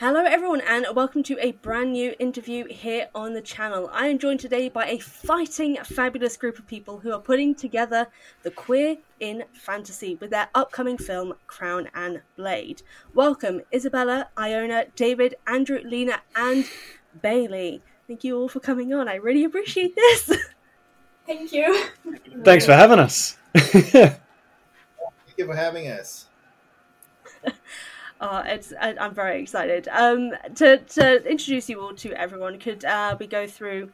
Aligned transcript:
Hello, 0.00 0.24
everyone, 0.24 0.60
and 0.62 0.86
welcome 0.92 1.22
to 1.22 1.38
a 1.38 1.52
brand 1.52 1.92
new 1.92 2.16
interview 2.18 2.64
here 2.64 3.08
on 3.14 3.32
the 3.32 3.40
channel. 3.40 3.88
I 3.92 4.08
am 4.08 4.18
joined 4.18 4.40
today 4.40 4.68
by 4.68 4.86
a 4.86 4.98
fighting, 4.98 5.76
fabulous 5.84 6.36
group 6.36 6.58
of 6.58 6.66
people 6.66 6.98
who 6.98 7.12
are 7.12 7.20
putting 7.20 7.54
together 7.54 8.08
the 8.42 8.50
queer 8.50 8.96
in 9.20 9.44
fantasy 9.52 10.16
with 10.16 10.30
their 10.30 10.48
upcoming 10.52 10.98
film 10.98 11.34
Crown 11.46 11.88
and 11.94 12.22
Blade. 12.36 12.82
Welcome, 13.14 13.60
Isabella, 13.72 14.30
Iona, 14.36 14.86
David, 14.96 15.36
Andrew, 15.46 15.78
Lena, 15.84 16.22
and 16.34 16.68
Bailey. 17.22 17.80
Thank 18.08 18.24
you 18.24 18.36
all 18.36 18.48
for 18.48 18.58
coming 18.58 18.92
on. 18.92 19.08
I 19.08 19.14
really 19.14 19.44
appreciate 19.44 19.94
this. 19.94 20.28
Thank 21.24 21.52
you. 21.52 21.86
Thanks 22.42 22.66
for 22.66 22.72
having 22.72 22.98
us. 22.98 23.38
Thank 23.54 24.18
you 25.36 25.46
for 25.46 25.54
having 25.54 25.86
us. 25.86 26.26
Uh, 28.24 28.42
it's 28.46 28.72
I'm 28.80 29.14
very 29.14 29.42
excited. 29.42 29.86
Um, 29.88 30.32
to 30.54 30.78
to 30.78 31.30
introduce 31.30 31.68
you 31.68 31.82
all 31.82 31.92
to 31.96 32.14
everyone, 32.14 32.58
could 32.58 32.82
uh, 32.82 33.14
we 33.20 33.26
go 33.26 33.46
through 33.46 33.90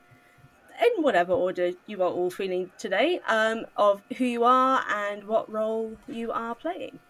in 0.80 1.02
whatever 1.02 1.32
order 1.32 1.72
you 1.88 2.00
are 2.04 2.08
all 2.08 2.30
feeling 2.30 2.70
today 2.78 3.18
um, 3.26 3.66
of 3.76 4.02
who 4.16 4.24
you 4.24 4.44
are 4.44 4.84
and 4.88 5.24
what 5.24 5.50
role 5.50 5.96
you 6.06 6.30
are 6.30 6.54
playing? 6.54 7.00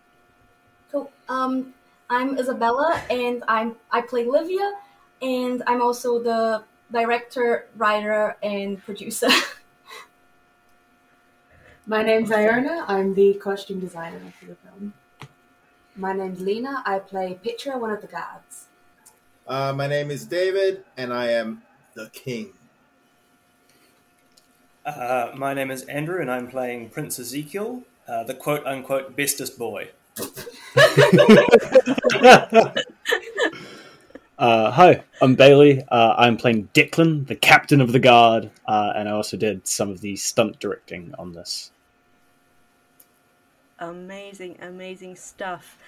Cool. 0.90 1.12
Um, 1.28 1.74
I'm 2.08 2.38
Isabella, 2.38 3.02
and 3.10 3.44
I'm 3.46 3.76
I 3.90 4.00
play 4.00 4.24
Livia, 4.24 4.72
and 5.20 5.62
I'm 5.66 5.82
also 5.82 6.22
the 6.22 6.64
director, 6.90 7.66
writer, 7.76 8.38
and 8.42 8.82
producer. 8.82 9.28
My 11.86 12.02
name's 12.02 12.32
Iona. 12.32 12.86
I'm 12.88 13.12
the 13.12 13.34
costume 13.34 13.80
designer 13.80 14.20
for 14.38 14.46
the 14.46 14.54
film. 14.54 14.94
My 16.00 16.14
name's 16.14 16.40
Lena. 16.40 16.82
I 16.86 16.98
play 16.98 17.38
Petra, 17.44 17.76
one 17.76 17.90
of 17.90 18.00
the 18.00 18.06
guards. 18.06 18.68
Uh, 19.46 19.74
my 19.76 19.86
name 19.86 20.10
is 20.10 20.24
David, 20.24 20.82
and 20.96 21.12
I 21.12 21.32
am 21.32 21.60
the 21.92 22.08
king. 22.14 22.54
Uh, 24.86 25.32
my 25.36 25.52
name 25.52 25.70
is 25.70 25.82
Andrew, 25.82 26.18
and 26.18 26.30
I'm 26.30 26.48
playing 26.48 26.88
Prince 26.88 27.18
Ezekiel, 27.18 27.82
uh, 28.08 28.24
the 28.24 28.32
quote 28.32 28.64
unquote 28.64 29.14
bestest 29.14 29.58
boy. 29.58 29.90
Uh, 34.38 34.70
hi, 34.70 35.02
I'm 35.20 35.34
Bailey. 35.34 35.84
Uh, 35.90 36.14
I'm 36.16 36.38
playing 36.38 36.70
Declan, 36.72 37.26
the 37.26 37.36
captain 37.36 37.82
of 37.82 37.92
the 37.92 37.98
guard, 37.98 38.50
uh, 38.66 38.94
and 38.96 39.06
I 39.06 39.12
also 39.12 39.36
did 39.36 39.66
some 39.66 39.90
of 39.90 40.00
the 40.00 40.16
stunt 40.16 40.58
directing 40.58 41.14
on 41.18 41.34
this. 41.34 41.70
Amazing, 43.80 44.58
amazing 44.60 45.16
stuff. 45.16 45.78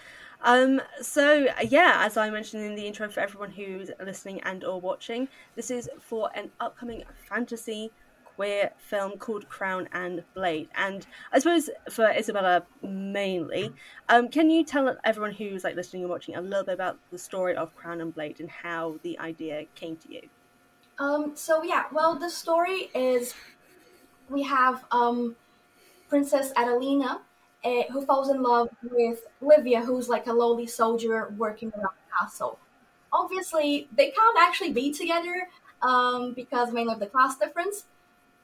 Um, 0.44 0.80
so 1.00 1.46
yeah, 1.62 1.98
as 2.00 2.16
I 2.16 2.30
mentioned 2.30 2.64
in 2.64 2.74
the 2.74 2.86
intro 2.86 3.08
for 3.08 3.20
everyone 3.20 3.50
who's 3.50 3.90
listening 4.04 4.40
and 4.42 4.64
or 4.64 4.80
watching, 4.80 5.28
this 5.54 5.70
is 5.70 5.88
for 6.00 6.30
an 6.34 6.50
upcoming 6.58 7.04
fantasy 7.28 7.92
queer 8.34 8.70
film 8.78 9.18
called 9.18 9.48
Crown 9.48 9.88
and 9.92 10.24
Blade. 10.34 10.68
And 10.74 11.06
I 11.32 11.38
suppose 11.38 11.70
for 11.90 12.10
Isabella 12.10 12.64
mainly, 12.82 13.72
um, 14.08 14.28
can 14.28 14.50
you 14.50 14.64
tell 14.64 14.96
everyone 15.04 15.32
who's 15.32 15.62
like 15.62 15.76
listening 15.76 16.02
and 16.02 16.10
watching 16.10 16.34
a 16.34 16.40
little 16.40 16.64
bit 16.64 16.74
about 16.74 16.98
the 17.12 17.18
story 17.18 17.54
of 17.54 17.76
Crown 17.76 18.00
and 18.00 18.12
Blade 18.14 18.40
and 18.40 18.50
how 18.50 18.98
the 19.02 19.18
idea 19.18 19.66
came 19.74 19.96
to 19.98 20.12
you? 20.12 20.22
um, 20.98 21.32
so 21.34 21.62
yeah, 21.62 21.84
well, 21.92 22.14
the 22.14 22.30
story 22.30 22.90
is 22.94 23.34
we 24.28 24.42
have 24.42 24.84
um, 24.90 25.36
Princess 26.08 26.52
Adelina, 26.56 27.22
uh, 27.64 27.82
who 27.92 28.04
falls 28.04 28.28
in 28.28 28.42
love 28.42 28.68
with 28.90 29.20
Livia, 29.40 29.80
who's 29.80 30.08
like 30.08 30.26
a 30.26 30.32
lowly 30.32 30.66
soldier 30.66 31.32
working 31.36 31.72
around 31.74 31.94
the 31.94 32.16
castle. 32.18 32.58
Obviously, 33.12 33.88
they 33.96 34.10
can't 34.10 34.38
actually 34.38 34.72
be 34.72 34.92
together 34.92 35.48
um, 35.82 36.32
because 36.34 36.72
mainly 36.72 36.94
of 36.94 37.00
the 37.00 37.06
class 37.06 37.36
difference, 37.36 37.84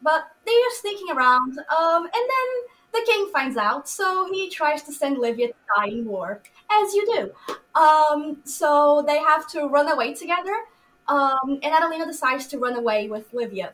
but 0.03 0.31
they 0.47 0.53
are 0.53 0.75
sneaking 0.81 1.11
around. 1.11 1.59
Um, 1.59 2.05
and 2.05 2.13
then 2.15 2.49
the 2.93 3.03
king 3.07 3.31
finds 3.33 3.57
out, 3.57 3.89
so 3.89 4.29
he 4.33 4.51
tries 4.51 4.83
to 4.85 4.93
send 4.93 5.19
Livia 5.19 5.49
to 5.49 5.55
die 5.77 5.89
in 5.89 6.05
war, 6.07 6.43
as 6.71 6.95
you 6.95 7.07
do. 7.07 7.55
Um, 7.81 8.39
so 8.45 9.05
they 9.07 9.19
have 9.19 9.49
to 9.49 9.67
run 9.67 9.89
away 9.91 10.15
together, 10.15 10.65
um, 11.09 11.59
and 11.63 11.75
Adelina 11.75 12.07
decides 12.07 12.47
to 12.49 12.59
run 12.59 12.77
away 12.77 13.09
with 13.09 13.33
Livia. 13.33 13.73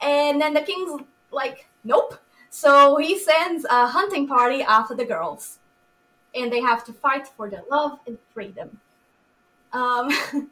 And 0.00 0.40
then 0.40 0.54
the 0.54 0.60
king's 0.60 1.02
like, 1.30 1.66
nope. 1.84 2.18
So 2.54 2.98
he 2.98 3.18
sends 3.18 3.64
a 3.68 3.84
hunting 3.88 4.28
party 4.28 4.62
after 4.62 4.94
the 4.94 5.04
girls, 5.04 5.58
and 6.34 6.52
they 6.52 6.60
have 6.60 6.84
to 6.84 6.92
fight 6.92 7.26
for 7.28 7.50
their 7.50 7.64
love 7.68 7.98
and 8.06 8.16
freedom. 8.32 8.80
Um, 9.72 10.08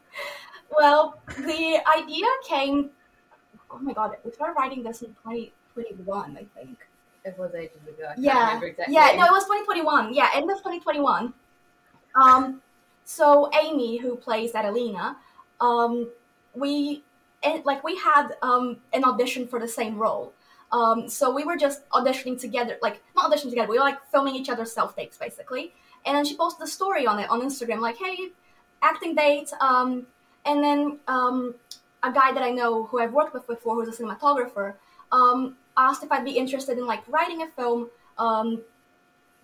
well, 0.76 1.20
the 1.26 1.80
idea 1.96 2.26
came. 2.48 2.90
Oh 3.70 3.78
my 3.78 3.92
god, 3.92 4.16
we 4.24 4.32
started 4.32 4.54
writing 4.58 4.82
this 4.82 5.02
in 5.02 5.10
2021, 5.22 6.36
I 6.36 6.44
think. 6.58 6.78
It 7.24 7.38
was 7.38 7.54
ages 7.54 7.76
ago. 7.86 8.04
I 8.10 8.14
can't 8.14 8.18
Yeah, 8.24 8.46
remember 8.46 8.66
exactly. 8.66 8.94
yeah, 8.94 9.12
no, 9.16 9.24
it 9.26 9.32
was 9.32 9.44
2021. 9.44 10.12
Yeah, 10.12 10.28
end 10.34 10.50
of 10.50 10.58
2021. 10.58 11.32
Um, 12.16 12.62
so 13.04 13.48
Amy, 13.54 13.98
who 13.98 14.16
plays 14.16 14.54
Adelina, 14.56 15.16
um, 15.60 16.10
we 16.54 17.04
and 17.44 17.64
like 17.64 17.84
we 17.84 17.96
had 17.96 18.36
um 18.42 18.78
an 18.92 19.04
audition 19.04 19.46
for 19.46 19.60
the 19.60 19.68
same 19.68 19.96
role. 19.98 20.32
Um, 20.72 21.08
so 21.08 21.30
we 21.32 21.44
were 21.44 21.56
just 21.56 21.88
auditioning 21.90 22.40
together, 22.40 22.78
like 22.80 23.02
not 23.14 23.30
auditioning 23.30 23.50
together. 23.50 23.68
We 23.68 23.78
were 23.78 23.84
like 23.84 24.04
filming 24.10 24.34
each 24.34 24.48
other's 24.48 24.72
self 24.72 24.96
tapes 24.96 25.18
basically. 25.18 25.72
And 26.04 26.16
then 26.16 26.24
she 26.24 26.36
posted 26.36 26.62
a 26.62 26.66
story 26.66 27.06
on 27.06 27.18
it 27.18 27.30
on 27.30 27.42
Instagram, 27.42 27.80
like, 27.80 27.96
"Hey, 27.96 28.30
acting 28.80 29.14
date." 29.14 29.52
Um, 29.60 30.06
and 30.44 30.64
then 30.64 30.98
um, 31.06 31.54
a 32.02 32.10
guy 32.10 32.32
that 32.32 32.42
I 32.42 32.50
know 32.50 32.84
who 32.84 32.98
I've 32.98 33.12
worked 33.12 33.34
with 33.34 33.46
before, 33.46 33.76
who's 33.76 34.00
a 34.00 34.02
cinematographer, 34.02 34.74
um, 35.12 35.56
asked 35.76 36.02
if 36.02 36.10
I'd 36.10 36.24
be 36.24 36.32
interested 36.32 36.78
in 36.78 36.86
like 36.86 37.06
writing 37.06 37.42
a 37.42 37.48
film 37.48 37.90
um, 38.18 38.62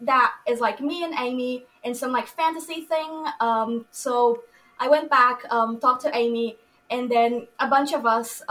that 0.01 0.33
is 0.49 0.61
like 0.61 0.81
me 0.81 1.05
and 1.05 1.15
Amy 1.19 1.65
in 1.85 1.95
some 1.95 2.11
like 2.11 2.27
fantasy 2.27 2.81
thing. 2.83 3.25
Um, 3.41 3.87
so 3.91 4.43
I 4.81 4.89
went 4.89 5.11
back, 5.11 5.49
talked 5.49 6.03
to 6.03 6.17
Amy, 6.17 6.57
and 6.91 7.11
then 7.11 7.47
a 7.61 7.69
bunch 7.69 7.93
of 7.93 8.07
us, 8.07 8.43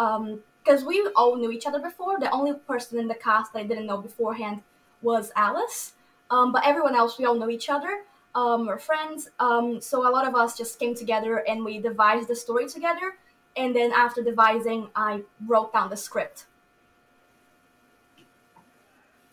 because 0.67 0.83
we 0.83 1.07
all 1.15 1.37
knew 1.37 1.51
each 1.51 1.65
other 1.65 1.79
before. 1.79 2.19
The 2.19 2.29
only 2.31 2.53
person 2.53 2.99
in 2.99 3.07
the 3.07 3.15
cast 3.15 3.53
that 3.53 3.59
I 3.59 3.63
didn't 3.63 3.85
know 3.85 3.97
beforehand 3.97 4.61
was 5.01 5.31
Alice, 5.35 5.93
um, 6.29 6.51
but 6.51 6.65
everyone 6.65 6.95
else 6.95 7.17
we 7.17 7.25
all 7.25 7.35
know 7.35 7.49
each 7.49 7.69
other. 7.69 8.01
Um, 8.35 8.67
we're 8.67 8.77
friends, 8.77 9.29
um, 9.39 9.79
so 9.81 10.07
a 10.07 10.11
lot 10.11 10.27
of 10.27 10.35
us 10.35 10.57
just 10.57 10.77
came 10.79 10.93
together 10.93 11.37
and 11.47 11.63
we 11.63 11.79
devised 11.79 12.27
the 12.27 12.35
story 12.35 12.67
together. 12.67 13.15
And 13.55 13.75
then 13.75 13.91
after 13.91 14.21
devising, 14.21 14.89
I 14.95 15.21
wrote 15.47 15.73
down 15.73 15.89
the 15.89 15.97
script. 15.97 16.45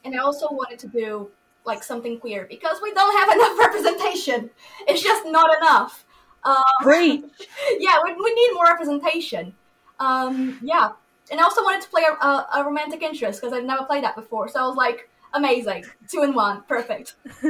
And 0.04 0.14
I 0.14 0.18
also 0.18 0.48
wanted 0.50 0.78
to 0.80 0.86
do 0.86 1.30
like 1.66 1.82
something 1.82 2.18
queer 2.20 2.46
because 2.48 2.78
we 2.80 2.94
don't 2.94 3.18
have 3.18 3.36
enough 3.36 3.58
representation. 3.58 4.50
It's 4.86 5.02
just 5.02 5.26
not 5.26 5.54
enough. 5.58 6.06
Um, 6.44 6.62
Great. 6.80 7.24
yeah, 7.78 7.96
we, 8.04 8.12
we 8.12 8.34
need 8.34 8.54
more 8.54 8.66
representation. 8.66 9.54
Um, 10.00 10.58
yeah, 10.62 10.92
and 11.30 11.40
I 11.40 11.44
also 11.44 11.62
wanted 11.62 11.82
to 11.82 11.88
play 11.88 12.02
a, 12.02 12.12
a, 12.24 12.46
a 12.56 12.64
romantic 12.64 13.02
interest 13.02 13.40
because 13.40 13.52
I've 13.52 13.64
never 13.64 13.84
played 13.84 14.04
that 14.04 14.16
before. 14.16 14.48
So 14.48 14.60
I 14.60 14.66
was 14.66 14.76
like, 14.76 15.08
amazing, 15.32 15.84
two 16.08 16.22
in 16.22 16.34
one, 16.34 16.62
perfect. 16.68 17.14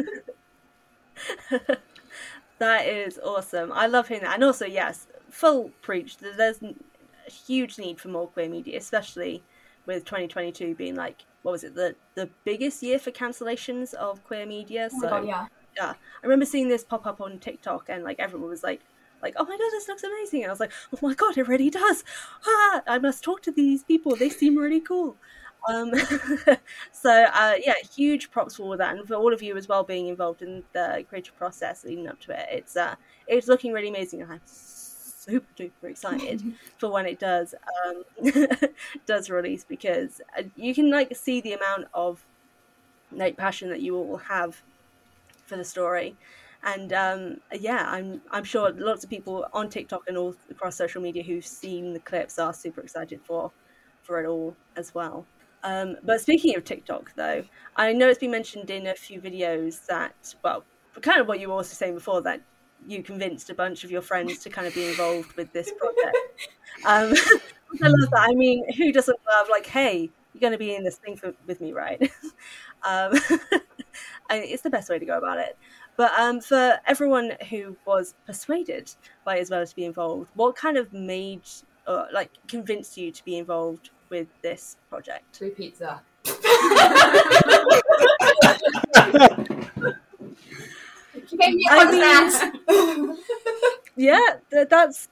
that 2.59 2.87
is 2.87 3.19
awesome. 3.19 3.73
I 3.73 3.87
love 3.87 4.09
hearing 4.09 4.25
that. 4.25 4.35
And 4.35 4.45
also, 4.45 4.67
yes, 4.67 5.07
full 5.31 5.71
preach. 5.83 6.19
There's 6.19 6.63
a 6.63 6.75
huge 7.31 7.79
need 7.79 8.01
for 8.01 8.09
more 8.09 8.29
queer 8.29 8.49
media, 8.49 8.79
especially 8.79 9.43
with 9.87 10.05
2022 10.05 10.75
being 10.75 10.95
like, 10.95 11.25
what 11.43 11.53
was 11.53 11.65
it, 11.65 11.75
the, 11.75 11.95
the 12.15 12.29
biggest 12.45 12.83
year 12.83 12.99
for 12.99 13.11
cancellations 13.11 13.93
of 13.95 14.25
queer 14.25 14.47
media. 14.47 14.89
Oh 14.93 15.01
So, 15.01 15.09
god, 15.09 15.27
yeah. 15.27 15.47
yeah, 15.77 15.93
I 15.93 16.27
remember 16.27 16.47
seeing 16.47 16.69
this 16.69 16.85
pop 16.85 17.07
up 17.07 17.21
on 17.21 17.39
TikTok, 17.39 17.89
and 17.89 18.05
like 18.05 18.19
everyone 18.19 18.49
was 18.49 18.63
like, 18.63 18.81
like, 19.23 19.35
oh 19.37 19.45
my 19.45 19.57
god, 19.57 19.71
this 19.71 19.89
looks 19.89 20.05
amazing. 20.05 20.43
And 20.43 20.51
I 20.51 20.53
was 20.53 20.61
like, 20.61 20.73
oh 20.93 20.99
my 21.03 21.15
god, 21.15 21.39
it 21.39 21.49
really 21.49 21.71
does. 21.71 22.05
Ah, 22.47 22.83
I 22.87 22.99
must 22.99 23.25
talk 23.25 23.43
to 23.43 23.53
these 23.53 23.83
people. 23.83 24.17
They 24.17 24.29
seem 24.29 24.57
really 24.57 24.81
cool. 24.81 25.17
Um, 25.69 25.93
so 26.93 27.11
uh, 27.11 27.55
yeah, 27.65 27.75
huge 27.95 28.31
props 28.31 28.57
for 28.57 28.65
all 28.65 28.77
that, 28.77 28.97
and 28.97 29.07
for 29.07 29.15
all 29.15 29.33
of 29.33 29.43
you 29.43 29.57
as 29.57 29.69
well 29.69 29.83
being 29.83 30.09
involved 30.09 30.43
in 30.43 30.63
the 30.73 31.05
creative 31.09 31.37
process 31.37 31.85
leading 31.85 32.09
up 32.09 32.21
to 32.21 32.33
it. 32.33 32.47
It's 32.51 32.77
uh, 32.77 32.95
it's 33.27 33.49
looking 33.49 33.73
really 33.73 33.89
amazing, 33.89 34.23
and 34.23 34.33
I'm 34.33 34.41
super 34.45 35.47
duper 35.57 35.91
excited 35.91 36.43
for 36.79 36.91
when 36.91 37.07
it 37.07 37.19
does 37.19 37.55
um, 37.87 38.05
does 39.07 39.31
release 39.31 39.65
because 39.65 40.21
uh, 40.39 40.43
you 40.57 40.75
can 40.75 40.91
like 40.91 41.17
see 41.17 41.41
the 41.41 41.55
amount 41.55 41.87
of 41.95 42.25
like 43.13 43.37
passion 43.37 43.71
that 43.71 43.81
you 43.81 43.97
all 43.97 44.17
have 44.17 44.61
for 45.47 45.57
the 45.57 45.65
story 45.65 46.17
and 46.65 46.93
um, 46.93 47.37
yeah 47.53 47.87
i'm 47.89 48.21
i'm 48.31 48.45
sure 48.45 48.73
lots 48.73 49.05
of 49.05 49.11
people 49.11 49.47
on 49.53 49.69
tiktok 49.69 50.03
and 50.09 50.17
all 50.17 50.35
across 50.51 50.77
social 50.77 51.01
media 51.01 51.23
who've 51.23 51.47
seen 51.47 51.93
the 51.93 52.01
clips 52.01 52.39
are 52.39 52.53
super 52.53 52.81
excited 52.81 53.21
for 53.23 53.51
for 54.03 54.21
it 54.23 54.27
all 54.27 54.57
as 54.77 54.95
well 54.95 55.27
um, 55.63 55.97
but 56.05 56.21
speaking 56.21 56.57
of 56.57 56.65
tiktok 56.65 57.13
though 57.17 57.43
i 57.77 57.93
know 57.93 58.09
it's 58.09 58.19
been 58.19 58.31
mentioned 58.31 58.71
in 58.71 58.87
a 58.89 58.95
few 58.95 59.21
videos 59.21 59.85
that 59.87 60.35
well 60.43 60.65
kind 61.01 61.21
of 61.21 61.29
what 61.29 61.41
you 61.41 61.49
were 61.49 61.55
also 61.55 61.75
saying 61.75 61.95
before 61.95 62.23
that 62.23 62.41
you 62.87 63.03
convinced 63.03 63.51
a 63.51 63.55
bunch 63.55 63.85
of 63.85 63.91
your 63.91 64.03
friends 64.03 64.39
to 64.41 64.51
kind 64.51 64.67
of 64.67 64.75
be 64.75 64.87
involved 64.89 65.33
with 65.35 65.53
this 65.53 65.73
project. 65.79 66.17
Um, 66.85 67.15
I 67.83 67.89
love 67.89 68.11
that. 68.11 68.27
I 68.29 68.35
mean, 68.35 68.71
who 68.75 68.93
doesn't 68.93 69.17
love 69.27 69.47
like, 69.49 69.65
hey, 69.65 70.11
you're 70.33 70.41
going 70.41 70.53
to 70.53 70.59
be 70.59 70.75
in 70.75 70.83
this 70.83 70.97
thing 70.97 71.17
for, 71.17 71.33
with 71.47 71.61
me, 71.61 71.73
right? 71.73 72.03
um, 72.83 73.13
it's 74.29 74.63
the 74.63 74.71
best 74.71 74.91
way 74.91 74.99
to 74.99 75.07
go 75.07 75.17
about 75.17 75.39
it. 75.39 75.57
But 75.97 76.13
um, 76.19 76.41
for 76.41 76.79
everyone 76.87 77.33
who 77.51 77.77
was 77.87 78.15
persuaded 78.27 78.91
by 79.25 79.39
Isabella 79.39 79.67
to 79.67 79.77
be 79.77 79.85
involved, 79.85 80.29
what 80.35 80.57
kind 80.57 80.77
of 80.77 80.93
made, 80.93 81.43
uh, 81.87 82.07
like, 82.13 82.31
convinced 82.49 82.97
you 82.97 83.13
to 83.13 83.25
be 83.25 83.39
involved 83.39 83.91
with 84.11 84.27
this 84.43 84.77
project? 84.91 85.37
Free 85.37 85.51
pizza. 85.51 86.01
She 91.29 91.37
gave 91.37 91.55
me 91.55 91.67
I 91.71 92.51
mean- 92.67 93.19
Yeah, 93.97 94.19
th- 94.51 94.69
that's 94.69 95.09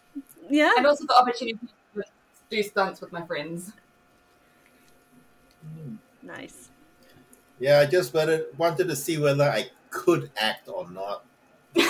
yeah. 0.50 0.72
and 0.76 0.86
also 0.86 1.06
the 1.06 1.14
opportunity 1.14 1.58
to 1.94 2.02
do 2.50 2.62
stunts 2.62 3.00
with 3.00 3.12
my 3.12 3.24
friends. 3.24 3.72
Nice. 6.22 6.70
Yeah, 7.60 7.78
I 7.78 7.86
just 7.86 8.12
wanted, 8.12 8.46
wanted 8.58 8.88
to 8.88 8.96
see 8.96 9.18
whether 9.18 9.44
I 9.44 9.70
could 9.92 10.30
act 10.36 10.68
or 10.68 10.90
not. 10.90 11.24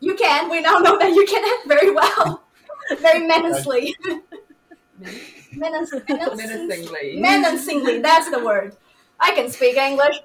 You 0.00 0.14
can. 0.14 0.48
We 0.50 0.60
now 0.60 0.78
know 0.78 0.98
that 0.98 1.10
you 1.10 1.26
can 1.26 1.44
act 1.44 1.68
very 1.68 1.90
well. 1.90 2.42
Very 3.00 3.26
menacingly. 3.26 3.94
Menace, 5.52 5.92
menace, 6.08 6.36
Menacingly. 6.36 7.20
menacingly. 7.20 8.00
That's 8.00 8.30
the 8.30 8.42
word. 8.44 8.76
I 9.18 9.32
can 9.34 9.50
speak 9.50 9.76
English. 9.76 10.16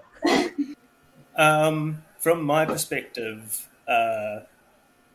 Um, 1.35 2.03
from 2.19 2.43
my 2.43 2.65
perspective, 2.65 3.67
uh, 3.87 4.41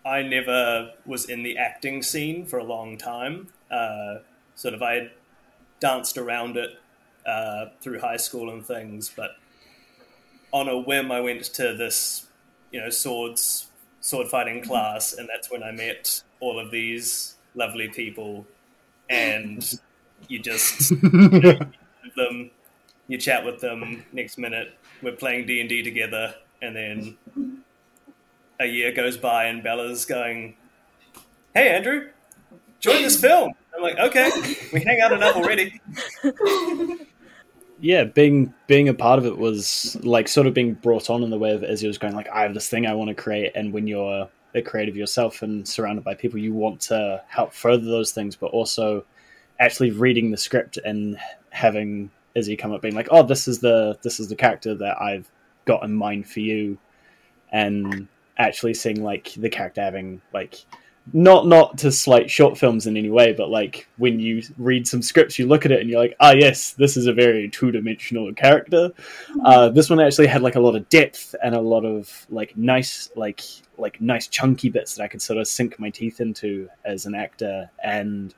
I 0.04 0.22
never 0.22 0.92
was 1.06 1.24
in 1.28 1.42
the 1.42 1.56
acting 1.56 2.02
scene 2.02 2.44
for 2.44 2.58
a 2.58 2.64
long 2.64 2.98
time. 2.98 3.48
Uh, 3.70 4.16
sort 4.54 4.74
of, 4.74 4.82
I 4.82 4.94
had 4.94 5.10
danced 5.80 6.18
around 6.18 6.56
it 6.56 6.70
uh, 7.26 7.66
through 7.80 8.00
high 8.00 8.16
school 8.16 8.50
and 8.50 8.64
things, 8.64 9.10
but 9.14 9.32
on 10.52 10.68
a 10.68 10.78
whim, 10.78 11.12
I 11.12 11.20
went 11.20 11.44
to 11.44 11.74
this, 11.74 12.26
you 12.72 12.80
know, 12.80 12.90
swords 12.90 13.70
sword 14.00 14.28
fighting 14.28 14.62
class, 14.62 15.12
and 15.12 15.28
that's 15.28 15.50
when 15.50 15.62
I 15.62 15.70
met 15.70 16.22
all 16.40 16.58
of 16.58 16.70
these 16.70 17.36
lovely 17.54 17.88
people, 17.88 18.46
and 19.08 19.78
you 20.28 20.38
just 20.38 20.90
with 20.90 22.14
them, 22.16 22.50
you 23.08 23.18
chat 23.18 23.44
with 23.44 23.60
them. 23.60 24.04
Next 24.12 24.38
minute, 24.38 24.76
we're 25.02 25.12
playing 25.12 25.46
D 25.46 25.60
and 25.60 25.68
D 25.68 25.82
together, 25.82 26.34
and 26.62 26.74
then 26.74 27.16
a 28.58 28.66
year 28.66 28.92
goes 28.92 29.16
by, 29.16 29.44
and 29.44 29.62
Bella's 29.62 30.04
going, 30.04 30.56
"Hey, 31.54 31.68
Andrew, 31.68 32.08
join 32.80 33.02
this 33.02 33.20
film." 33.20 33.52
I'm 33.74 33.82
like, 33.82 33.98
"Okay, 33.98 34.30
we 34.72 34.80
hang 34.80 35.00
out 35.00 35.12
enough 35.12 35.36
already." 35.36 35.80
yeah, 37.80 38.04
being 38.04 38.52
being 38.66 38.88
a 38.88 38.94
part 38.94 39.18
of 39.18 39.26
it 39.26 39.38
was 39.38 39.96
like 40.02 40.28
sort 40.28 40.46
of 40.46 40.54
being 40.54 40.74
brought 40.74 41.10
on 41.10 41.22
in 41.22 41.30
the 41.30 41.38
way 41.38 41.52
of 41.52 41.64
Izzy 41.64 41.86
was 41.86 41.98
going 41.98 42.14
like, 42.14 42.28
I 42.28 42.42
have 42.42 42.54
this 42.54 42.68
thing 42.68 42.86
I 42.86 42.94
want 42.94 43.08
to 43.08 43.14
create, 43.14 43.52
and 43.54 43.72
when 43.72 43.86
you're 43.86 44.28
a 44.54 44.62
creative 44.62 44.96
yourself 44.96 45.42
and 45.42 45.66
surrounded 45.66 46.04
by 46.04 46.14
people, 46.14 46.38
you 46.38 46.52
want 46.52 46.80
to 46.80 47.22
help 47.28 47.52
further 47.52 47.84
those 47.84 48.12
things, 48.12 48.36
but 48.36 48.50
also 48.50 49.04
actually 49.58 49.90
reading 49.90 50.30
the 50.30 50.36
script 50.36 50.76
and 50.78 51.18
having 51.50 52.10
Izzy 52.34 52.56
come 52.56 52.72
up 52.72 52.82
being 52.82 52.94
like, 52.94 53.08
oh, 53.10 53.22
this 53.22 53.48
is 53.48 53.60
the 53.60 53.98
this 54.02 54.20
is 54.20 54.28
the 54.28 54.36
character 54.36 54.74
that 54.74 55.00
I've 55.00 55.30
got 55.64 55.82
in 55.82 55.94
mind 55.94 56.28
for 56.28 56.40
you, 56.40 56.78
and 57.52 58.08
actually 58.36 58.74
seeing 58.74 59.02
like 59.02 59.32
the 59.36 59.50
character 59.50 59.80
having 59.80 60.20
like 60.34 60.64
not 61.12 61.46
not 61.46 61.78
to 61.78 61.90
slight 61.90 62.30
short 62.30 62.56
films 62.56 62.86
in 62.86 62.96
any 62.96 63.10
way, 63.10 63.32
but 63.32 63.50
like 63.50 63.88
when 63.96 64.20
you 64.20 64.42
read 64.58 64.86
some 64.86 65.02
scripts, 65.02 65.38
you 65.38 65.46
look 65.46 65.64
at 65.64 65.72
it 65.72 65.80
and 65.80 65.90
you're 65.90 66.00
like, 66.00 66.16
ah, 66.20 66.32
yes, 66.32 66.72
this 66.74 66.96
is 66.96 67.06
a 67.06 67.12
very 67.12 67.48
two 67.48 67.72
dimensional 67.72 68.32
character. 68.34 68.90
Uh, 69.44 69.68
this 69.70 69.90
one 69.90 70.00
actually 70.00 70.28
had 70.28 70.42
like 70.42 70.54
a 70.54 70.60
lot 70.60 70.76
of 70.76 70.88
depth 70.88 71.34
and 71.42 71.54
a 71.54 71.60
lot 71.60 71.84
of 71.84 72.26
like 72.30 72.56
nice 72.56 73.10
like 73.16 73.40
like 73.78 74.00
nice 74.00 74.28
chunky 74.28 74.68
bits 74.68 74.94
that 74.94 75.02
I 75.02 75.08
could 75.08 75.22
sort 75.22 75.38
of 75.38 75.48
sink 75.48 75.78
my 75.80 75.90
teeth 75.90 76.20
into 76.20 76.68
as 76.84 77.06
an 77.06 77.14
actor, 77.14 77.70
and 77.82 78.34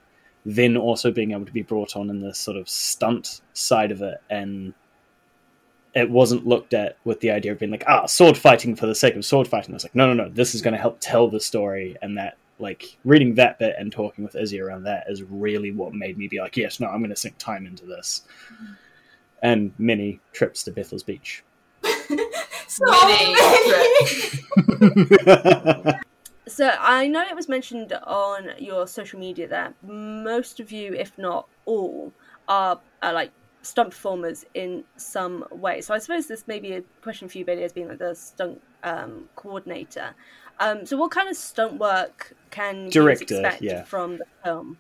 then 0.47 0.77
also 0.77 1.11
being 1.11 1.33
able 1.33 1.47
to 1.47 1.53
be 1.53 1.63
brought 1.63 1.97
on 1.97 2.11
in 2.11 2.21
this 2.21 2.39
sort 2.39 2.57
of 2.57 2.69
stunt 2.69 3.43
side 3.53 3.93
of 3.93 4.03
it 4.03 4.21
and 4.29 4.75
it 5.95 6.11
wasn't 6.11 6.47
looked 6.47 6.75
at 6.75 6.97
with 7.05 7.21
the 7.21 7.31
idea 7.31 7.53
of 7.53 7.59
being 7.59 7.71
like 7.71 7.85
ah 7.87 8.07
sword 8.07 8.37
fighting 8.37 8.75
for 8.75 8.87
the 8.87 8.95
sake 8.95 9.15
of 9.15 9.25
sword 9.25 9.47
fighting. 9.47 9.73
I 9.73 9.77
was 9.77 9.85
like 9.85 9.95
no 9.95 10.13
no 10.13 10.25
no 10.25 10.29
this 10.31 10.55
is 10.55 10.63
going 10.63 10.73
to 10.73 10.81
help 10.81 10.99
tell 11.01 11.29
the 11.29 11.39
story 11.39 11.97
and 12.03 12.19
that 12.19 12.39
like 12.63 12.97
reading 13.05 13.35
that 13.35 13.59
bit 13.59 13.75
and 13.79 13.93
talking 13.93 14.25
with 14.25 14.35
Izzy 14.35 14.61
around 14.61 14.85
that 14.85 15.05
is 15.09 15.23
really 15.23 15.73
what 15.73 15.93
made 15.93 16.17
me 16.17 16.29
be 16.29 16.41
like 16.41 16.57
yes 16.57 16.81
no 16.81 16.89
I'm 16.89 17.01
going 17.01 17.11
to 17.11 17.17
sink 17.17 17.37
time 17.39 17.67
into 17.67 17.85
this 17.85 18.23
and 19.43 19.73
many 19.77 20.21
trips 20.33 20.63
to 20.65 20.71
Bethells 20.73 21.05
Beach. 21.05 21.45
So 22.69 22.87
Many 22.87 23.35
many. 24.81 25.93
So 26.49 26.71
I 26.81 27.07
know 27.07 27.23
it 27.23 27.37
was 27.37 27.49
mentioned 27.49 27.93
on 28.05 28.51
your 28.59 28.87
social 28.87 29.19
media 29.19 29.47
that 29.49 29.75
most 29.83 30.59
of 30.59 30.73
you, 30.73 30.95
if 30.95 31.17
not 31.19 31.47
all, 31.67 32.13
are, 32.49 32.81
are 33.03 33.13
like 33.13 33.31
stunt 33.63 33.91
performers 33.91 34.45
in 34.55 34.85
some 34.97 35.45
way. 35.51 35.81
So 35.83 35.95
I 35.95 35.99
suppose 35.99 36.27
this 36.27 36.49
may 36.49 36.59
be 36.61 36.73
a 36.73 36.83
question 37.03 37.29
for 37.29 37.39
you, 37.39 37.45
Bailey, 37.45 37.65
as 37.65 37.73
being 37.73 37.89
like 37.89 37.99
the 37.99 38.15
stunt 38.15 38.61
um, 38.83 39.29
coordinator. 39.37 40.15
Um, 40.63 40.87
so 40.87 40.97
what 40.97 41.11
kind 41.11 41.29
of 41.29 41.37
stunt 41.37 41.79
work 41.79 42.35
can 42.51 42.89
Director, 42.89 43.25
expect 43.25 43.63
yeah. 43.63 43.83
from 43.83 44.19
the 44.19 44.25
film? 44.45 44.79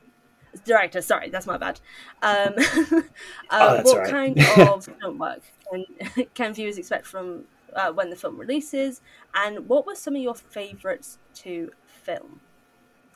Director, 0.64 1.02
sorry, 1.02 1.29
that's 1.29 1.46
my 1.46 1.56
bad. 1.56 1.81
Um, 2.23 2.55
Oh, 3.50 3.58
uh, 3.58 3.75
that's 3.76 3.93
what 3.93 3.99
right. 3.99 4.11
kind 4.11 4.38
of 4.69 4.82
stunt 4.84 5.19
work 5.19 5.43
can, 5.70 5.84
can 6.34 6.55
viewers 6.55 6.79
expect 6.79 7.06
from 7.06 7.44
uh, 7.75 7.90
when 7.93 8.11
the 8.11 8.17
film 8.17 8.38
releases? 8.38 9.00
And 9.34 9.69
what 9.69 9.87
were 9.87 9.94
some 9.96 10.14
of 10.14 10.23
your 10.23 10.34
favourites 10.34 11.19
to 11.37 11.70
film, 11.87 12.40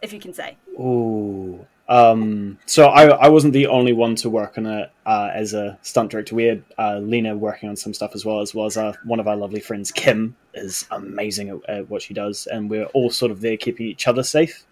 if 0.03 0.13
you 0.13 0.21
can 0.21 0.33
say? 0.33 0.57
Ooh. 0.73 1.67
Um, 1.89 2.59
so 2.67 2.87
I, 2.87 3.07
I 3.07 3.29
wasn't 3.29 3.53
the 3.53 3.69
only 3.69 3.93
one 3.93 4.17
to 4.17 4.31
work 4.31 4.59
on 4.59 4.67
it 4.67 4.91
uh, 5.05 5.31
as 5.33 5.55
a 5.55 5.79
stunt 5.83 6.11
director. 6.11 6.35
We 6.35 6.45
had 6.45 6.65
uh, 6.79 6.99
Lena 6.99 7.37
working 7.37 7.69
on 7.69 7.77
some 7.77 7.95
stuff 7.95 8.13
as 8.15 8.25
well, 8.25 8.41
as 8.41 8.55
well 8.55 8.67
as 8.67 8.77
uh, 8.77 8.93
one 9.05 9.21
of 9.21 9.29
our 9.29 9.37
lovely 9.37 9.61
friends, 9.61 9.93
Kim, 9.93 10.37
is 10.55 10.87
amazing 10.91 11.51
at, 11.51 11.59
at 11.69 11.91
what 11.91 12.03
she 12.03 12.13
does, 12.13 12.47
and 12.49 12.69
we're 12.69 12.87
all 12.87 13.11
sort 13.11 13.31
of 13.31 13.41
there 13.41 13.57
keeping 13.57 13.87
each 13.87 14.09
other 14.09 14.25
safe 14.25 14.65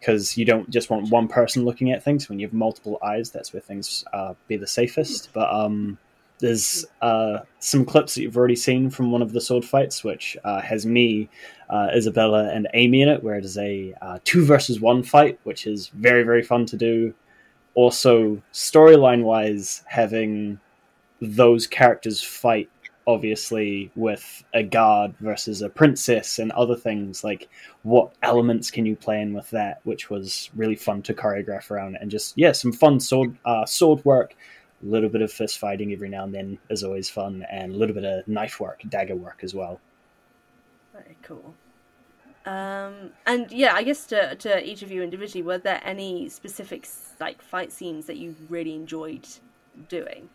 because 0.00 0.36
you 0.36 0.44
don't 0.44 0.70
just 0.70 0.90
want 0.90 1.10
one 1.10 1.28
person 1.28 1.64
looking 1.64 1.90
at 1.92 2.02
things. 2.02 2.28
When 2.28 2.38
you 2.38 2.46
have 2.46 2.54
multiple 2.54 2.98
eyes, 3.02 3.30
that's 3.30 3.52
where 3.52 3.62
things 3.62 4.04
uh, 4.12 4.34
be 4.46 4.56
the 4.56 4.66
safest. 4.66 5.30
But 5.32 5.52
um, 5.52 5.98
there's 6.38 6.86
uh, 7.02 7.38
some 7.58 7.84
clips 7.84 8.14
that 8.14 8.22
you've 8.22 8.36
already 8.36 8.56
seen 8.56 8.90
from 8.90 9.10
one 9.10 9.22
of 9.22 9.32
the 9.32 9.40
sword 9.40 9.64
fights, 9.64 10.04
which 10.04 10.36
uh, 10.44 10.60
has 10.60 10.86
me, 10.86 11.28
uh, 11.68 11.88
Isabella, 11.94 12.50
and 12.52 12.68
Amy 12.74 13.02
in 13.02 13.08
it, 13.08 13.22
where 13.22 13.36
it 13.36 13.44
is 13.44 13.58
a 13.58 13.94
uh, 14.00 14.18
two 14.24 14.44
versus 14.44 14.80
one 14.80 15.02
fight, 15.02 15.38
which 15.44 15.66
is 15.66 15.88
very, 15.88 16.22
very 16.22 16.42
fun 16.42 16.66
to 16.66 16.76
do. 16.76 17.14
Also, 17.74 18.40
storyline 18.52 19.22
wise, 19.22 19.82
having 19.86 20.58
those 21.20 21.66
characters 21.66 22.22
fight, 22.22 22.70
obviously, 23.06 23.90
with 23.96 24.44
a 24.54 24.62
guard 24.62 25.14
versus 25.20 25.62
a 25.62 25.68
princess 25.68 26.38
and 26.38 26.52
other 26.52 26.76
things, 26.76 27.24
like 27.24 27.48
what 27.82 28.12
elements 28.22 28.70
can 28.70 28.86
you 28.86 28.94
play 28.94 29.20
in 29.20 29.32
with 29.32 29.48
that, 29.50 29.80
which 29.84 30.10
was 30.10 30.50
really 30.54 30.76
fun 30.76 31.02
to 31.02 31.14
choreograph 31.14 31.70
around, 31.70 31.96
and 32.00 32.10
just, 32.10 32.34
yeah, 32.36 32.52
some 32.52 32.72
fun 32.72 33.00
sword, 33.00 33.36
uh, 33.44 33.64
sword 33.66 34.04
work 34.04 34.36
a 34.82 34.86
little 34.86 35.08
bit 35.08 35.22
of 35.22 35.32
fist 35.32 35.58
fighting 35.58 35.92
every 35.92 36.08
now 36.08 36.24
and 36.24 36.34
then 36.34 36.58
is 36.70 36.84
always 36.84 37.10
fun, 37.10 37.44
and 37.50 37.72
a 37.72 37.76
little 37.76 37.94
bit 37.94 38.04
of 38.04 38.26
knife 38.28 38.60
work, 38.60 38.82
dagger 38.88 39.16
work 39.16 39.40
as 39.42 39.54
well. 39.54 39.80
Very 40.92 41.16
cool. 41.22 41.54
Um, 42.46 43.10
and 43.26 43.50
yeah, 43.52 43.74
I 43.74 43.82
guess 43.82 44.06
to, 44.06 44.34
to 44.36 44.66
each 44.66 44.80
of 44.82 44.90
you 44.90 45.02
individually, 45.02 45.42
were 45.42 45.58
there 45.58 45.82
any 45.84 46.30
specific 46.30 46.88
like 47.20 47.42
fight 47.42 47.72
scenes 47.72 48.06
that 48.06 48.16
you 48.16 48.34
really 48.48 48.74
enjoyed 48.74 49.28
doing? 49.88 50.30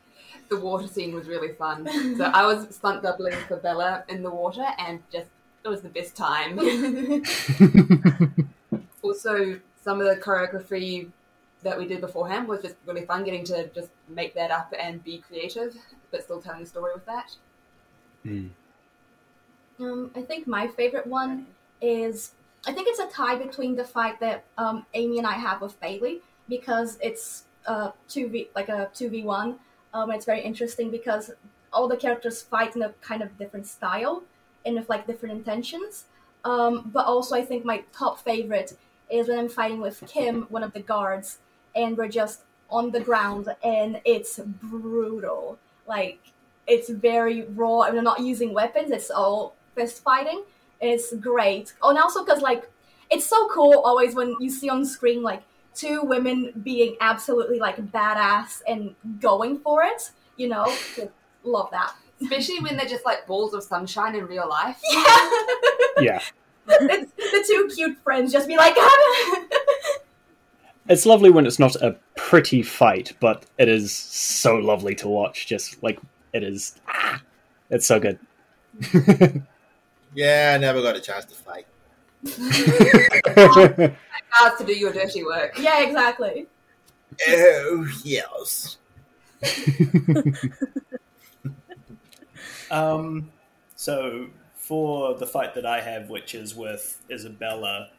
The 0.50 0.60
water 0.60 0.88
scene 0.88 1.16
was 1.16 1.28
really 1.28 1.54
fun. 1.54 1.88
So 2.18 2.26
I 2.26 2.46
was 2.46 2.76
stunt 2.76 3.02
doubling 3.02 3.34
for 3.48 3.58
Bella 3.58 4.04
in 4.10 4.22
the 4.22 4.30
water, 4.30 4.66
and 4.78 5.00
just 5.12 5.30
it 5.64 5.70
was 5.70 5.82
the 5.82 5.90
best 5.90 6.16
time. 6.16 6.60
also, 9.02 9.60
some 9.82 10.00
of 10.02 10.08
the 10.08 10.18
choreography 10.22 11.10
that 11.64 11.78
we 11.78 11.88
did 11.88 12.02
beforehand 12.02 12.48
was 12.48 12.62
just 12.62 12.76
really 12.86 13.06
fun. 13.06 13.24
Getting 13.24 13.44
to 13.46 13.68
just 13.70 13.90
make 14.08 14.34
that 14.36 14.52
up 14.52 14.74
and 14.78 15.04
be 15.04 15.20
creative, 15.20 15.76
but 16.12 16.24
still 16.24 16.42
telling 16.42 16.62
the 16.62 16.66
story 16.66 16.94
with 16.94 17.06
that. 17.06 17.36
Um, 19.80 20.12
I 20.16 20.22
think 20.22 20.48
my 20.48 20.68
favorite 20.68 21.08
one 21.08 21.48
is 21.82 22.32
I 22.66 22.72
think 22.72 22.88
it's 22.88 23.00
a 23.00 23.08
tie 23.08 23.36
between 23.36 23.76
the 23.76 23.84
fight 23.84 24.20
that 24.20 24.46
um, 24.58 24.86
Amy 24.94 25.18
and 25.18 25.28
I 25.28 25.34
have 25.34 25.62
with 25.62 25.80
Bailey 25.80 26.22
because 26.48 26.98
it's 27.02 27.46
uh, 27.66 27.92
two 28.08 28.30
v 28.30 28.50
like 28.56 28.70
a 28.70 28.90
two 28.94 29.10
v 29.10 29.24
one. 29.24 29.60
Um, 29.94 30.12
it's 30.12 30.26
very 30.26 30.42
interesting 30.42 30.90
because 30.90 31.32
all 31.72 31.88
the 31.88 31.98
characters 31.98 32.42
fight 32.42 32.76
in 32.76 32.82
a 32.82 32.90
kind 33.02 33.22
of 33.22 33.38
different 33.38 33.68
style, 33.68 34.24
and 34.66 34.76
with 34.76 34.90
like 34.90 35.08
different 35.08 35.36
intentions. 35.36 36.06
Um, 36.46 36.92
but 36.94 37.06
also, 37.06 37.36
I 37.36 37.44
think 37.46 37.66
my 37.66 37.84
top 37.94 38.20
favorite 38.20 38.78
is 39.10 39.28
when 39.28 39.40
I'm 39.40 39.50
fighting 39.50 39.80
with 39.80 40.04
Kim, 40.08 40.44
one 40.50 40.64
of 40.64 40.74
the 40.74 40.82
guards, 40.82 41.40
and 41.76 41.98
we're 41.98 42.08
just 42.08 42.42
on 42.70 42.92
the 42.92 43.00
ground, 43.00 43.54
and 43.64 44.02
it's 44.06 44.40
brutal. 44.40 45.58
Like 45.88 46.20
it's 46.68 46.90
very 46.90 47.44
raw, 47.44 47.82
and 47.82 47.96
we're 47.96 48.02
not 48.02 48.20
using 48.22 48.54
weapons. 48.54 48.92
It's 48.92 49.12
all 49.12 49.56
fist 49.76 50.04
fighting. 50.04 50.44
It's 50.82 51.14
great. 51.16 51.74
Oh, 51.82 51.90
and 51.90 52.00
also 52.00 52.24
because 52.24 52.42
like 52.42 52.70
it's 53.10 53.26
so 53.26 53.48
cool 53.50 53.80
always 53.80 54.16
when 54.16 54.36
you 54.40 54.50
see 54.50 54.70
on 54.70 54.86
screen 54.86 55.22
like 55.24 55.44
two 55.76 56.02
women 56.04 56.52
being 56.64 56.96
absolutely 57.02 57.60
like 57.60 57.78
badass 57.92 58.62
and 58.68 58.96
going 59.20 59.60
for 59.60 59.84
it. 59.84 60.12
You 60.38 60.50
know, 60.50 60.74
love 61.44 61.70
that. 61.72 61.94
Especially 62.22 62.60
when 62.60 62.78
they're 62.78 62.86
just 62.88 63.06
like 63.06 63.28
balls 63.28 63.54
of 63.54 63.64
sunshine 63.64 64.16
in 64.16 64.26
real 64.28 64.48
life. 64.48 64.80
Yeah, 64.90 65.04
Yeah. 66.00 66.22
it's 66.68 67.12
the 67.14 67.44
two 67.46 67.70
cute 67.76 67.98
friends 68.04 68.32
just 68.32 68.48
be 68.48 68.56
like, 68.56 68.76
It's 70.90 71.06
lovely 71.06 71.30
when 71.30 71.46
it's 71.46 71.60
not 71.60 71.76
a 71.78 71.96
pretty 72.18 72.62
fight, 72.62 73.14
but 73.20 73.46
it 73.58 73.70
is 73.70 73.94
so 73.94 74.56
lovely 74.56 74.96
to 74.96 75.08
watch. 75.08 75.48
Just 75.48 75.82
like 75.82 76.00
it 76.34 76.44
is. 76.44 76.80
Ah, 76.88 77.22
it's 77.70 77.86
so 77.86 78.00
good. 78.00 78.20
Yeah, 80.16 80.54
I 80.54 80.60
never 80.60 80.80
got 80.84 80.96
a 80.96 81.02
chance 81.02 81.26
to 81.26 81.34
fight. 81.34 81.66
Hard 84.30 84.58
to 84.60 84.64
do 84.64 84.74
your 84.74 84.94
dirty 84.94 85.24
work. 85.24 85.58
yeah, 85.58 85.82
exactly. 85.82 86.46
Oh 87.28 87.88
yes. 88.04 88.78
Um, 92.72 93.32
so 93.76 94.28
for 94.56 95.14
the 95.14 95.28
fight 95.28 95.54
that 95.54 95.66
I 95.66 95.80
have, 95.80 96.10
which 96.10 96.34
is 96.34 96.56
with 96.56 97.00
Isabella, 97.12 97.90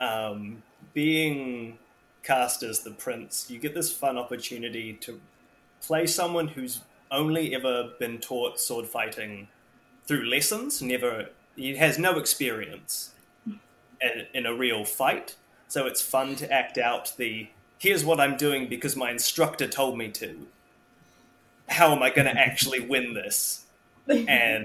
um, 0.00 0.62
being 0.94 1.78
cast 2.22 2.62
as 2.62 2.80
the 2.80 2.90
prince, 2.90 3.46
you 3.50 3.58
get 3.58 3.74
this 3.74 3.92
fun 3.92 4.18
opportunity 4.18 4.92
to 4.94 5.20
play 5.80 6.06
someone 6.06 6.48
who's 6.48 6.80
only 7.10 7.54
ever 7.54 7.90
been 7.98 8.18
taught 8.18 8.60
sword 8.60 8.86
fighting 8.86 9.48
through 10.06 10.24
lessons. 10.24 10.82
Never, 10.82 11.30
he 11.56 11.76
has 11.76 11.98
no 11.98 12.18
experience 12.18 13.12
in, 13.46 14.26
in 14.34 14.46
a 14.46 14.54
real 14.54 14.84
fight. 14.84 15.36
So 15.68 15.86
it's 15.86 16.02
fun 16.02 16.36
to 16.36 16.52
act 16.52 16.78
out 16.78 17.12
the 17.16 17.48
here's 17.78 18.04
what 18.04 18.20
I'm 18.20 18.36
doing 18.36 18.68
because 18.68 18.94
my 18.96 19.10
instructor 19.10 19.66
told 19.66 19.96
me 19.96 20.10
to. 20.10 20.46
How 21.68 21.92
am 21.92 22.02
I 22.02 22.10
going 22.10 22.26
to 22.32 22.38
actually 22.38 22.80
win 22.80 23.14
this? 23.14 23.64
and 24.08 24.64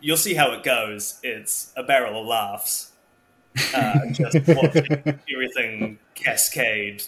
you'll 0.00 0.16
see 0.16 0.34
how 0.34 0.52
it 0.52 0.62
goes. 0.62 1.18
It's 1.22 1.72
a 1.76 1.82
barrel 1.82 2.20
of 2.20 2.26
laughs. 2.26 2.92
Uh, 3.74 4.06
just 4.12 4.36
watching 4.46 5.20
everything 5.32 5.98
cascade. 6.18 7.04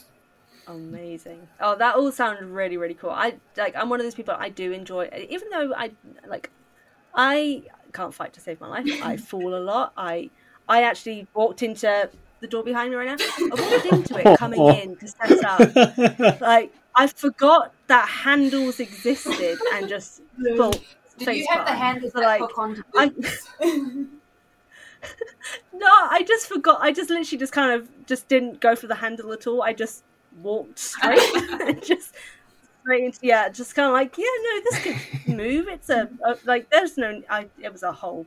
Amazing. 0.67 1.49
Oh, 1.61 1.77
that 1.77 1.97
all 1.97 2.13
sounds 2.13 2.43
really, 2.43 2.77
really 2.77 2.95
cool. 2.95 3.11
I 3.11 3.35
like. 3.57 3.75
I'm 3.77 3.89
one 3.89 4.01
of 4.01 4.07
those 4.07 4.15
people. 4.15 4.35
I 4.39 4.49
do 4.51 4.73
enjoy, 4.73 5.09
even 5.29 5.49
though 5.51 5.73
I 5.75 5.91
like. 6.27 6.51
I 7.15 7.65
can't 7.93 8.15
fight 8.15 8.33
to 8.35 8.41
save 8.41 8.61
my 8.61 8.69
life. 8.69 8.87
I 9.03 9.17
fall 9.31 9.55
a 9.55 9.59
lot. 9.59 9.93
I 9.97 10.31
I 10.69 10.85
actually 10.85 11.27
walked 11.35 11.63
into 11.63 12.09
the 12.41 12.47
door 12.47 12.63
behind 12.63 12.91
me 12.91 12.97
right 12.97 13.09
now. 13.09 13.17
I 13.19 13.71
walked 13.73 13.87
into 13.87 14.19
it 14.19 14.39
coming 14.39 14.61
in 14.65 14.97
to 14.97 15.09
set 15.09 15.45
up. 15.45 16.41
Like 16.41 16.73
I 16.95 17.09
forgot 17.09 17.75
that 17.89 18.09
handles 18.09 18.79
existed 18.79 19.59
and 19.75 19.89
just 19.89 20.23
thought. 20.57 20.79
Did 21.19 21.37
you 21.37 21.47
have 21.51 21.67
the 21.67 21.75
handles 21.75 22.13
that 22.13 22.23
like, 22.23 22.41
hook 22.41 22.57
onto 22.59 22.83
I- 22.97 23.09
boots? 23.09 23.49
No, 25.73 25.87
I 25.89 26.25
just 26.27 26.47
forgot. 26.47 26.81
I 26.83 26.93
just 26.93 27.11
literally 27.11 27.39
just 27.39 27.53
kind 27.53 27.73
of 27.73 27.89
just 28.07 28.29
didn't 28.29 28.61
go 28.61 28.77
for 28.77 28.87
the 28.87 28.95
handle 28.95 29.33
at 29.33 29.47
all. 29.47 29.63
I 29.63 29.73
just 29.73 30.05
walked 30.43 30.79
straight, 30.79 31.19
and 31.35 31.83
just 31.85 32.15
straight 32.83 33.05
into 33.05 33.19
yeah, 33.23 33.49
just 33.49 33.75
kind 33.75 33.87
of 33.87 33.93
like 33.93 34.17
yeah, 34.19 34.25
no, 34.25 34.61
this 34.63 34.79
could 34.81 35.37
move. 35.37 35.69
It's 35.69 35.89
a, 35.91 36.09
a 36.25 36.37
like 36.45 36.71
there's 36.71 36.97
no. 36.99 37.23
I 37.31 37.47
it 37.63 37.73
was 37.73 37.83
a 37.83 37.93
whole 37.93 38.27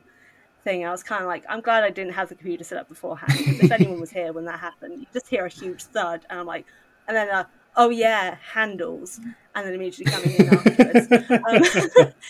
thing. 0.64 0.84
I 0.84 0.90
was 0.90 1.02
kind 1.02 1.22
of 1.22 1.28
like 1.28 1.44
I'm 1.48 1.60
glad 1.60 1.84
I 1.84 1.90
didn't 1.90 2.14
have 2.14 2.28
the 2.28 2.34
computer 2.34 2.64
set 2.64 2.78
up 2.78 2.88
beforehand. 2.88 3.32
if 3.38 3.70
anyone 3.70 4.00
was 4.00 4.10
here 4.10 4.32
when 4.32 4.44
that 4.46 4.58
happened, 4.58 5.00
you 5.00 5.06
just 5.12 5.28
hear 5.28 5.44
a 5.44 5.48
huge 5.48 5.84
thud, 5.84 6.26
and 6.30 6.40
I'm 6.40 6.46
like, 6.46 6.66
and 7.06 7.16
then 7.16 7.30
uh, 7.30 7.44
oh 7.76 7.90
yeah, 7.90 8.36
handles, 8.52 9.20
and 9.54 9.66
then 9.66 9.74
immediately 9.74 10.06
coming 10.10 10.34
in 10.36 10.48
afterwards. 10.48 12.14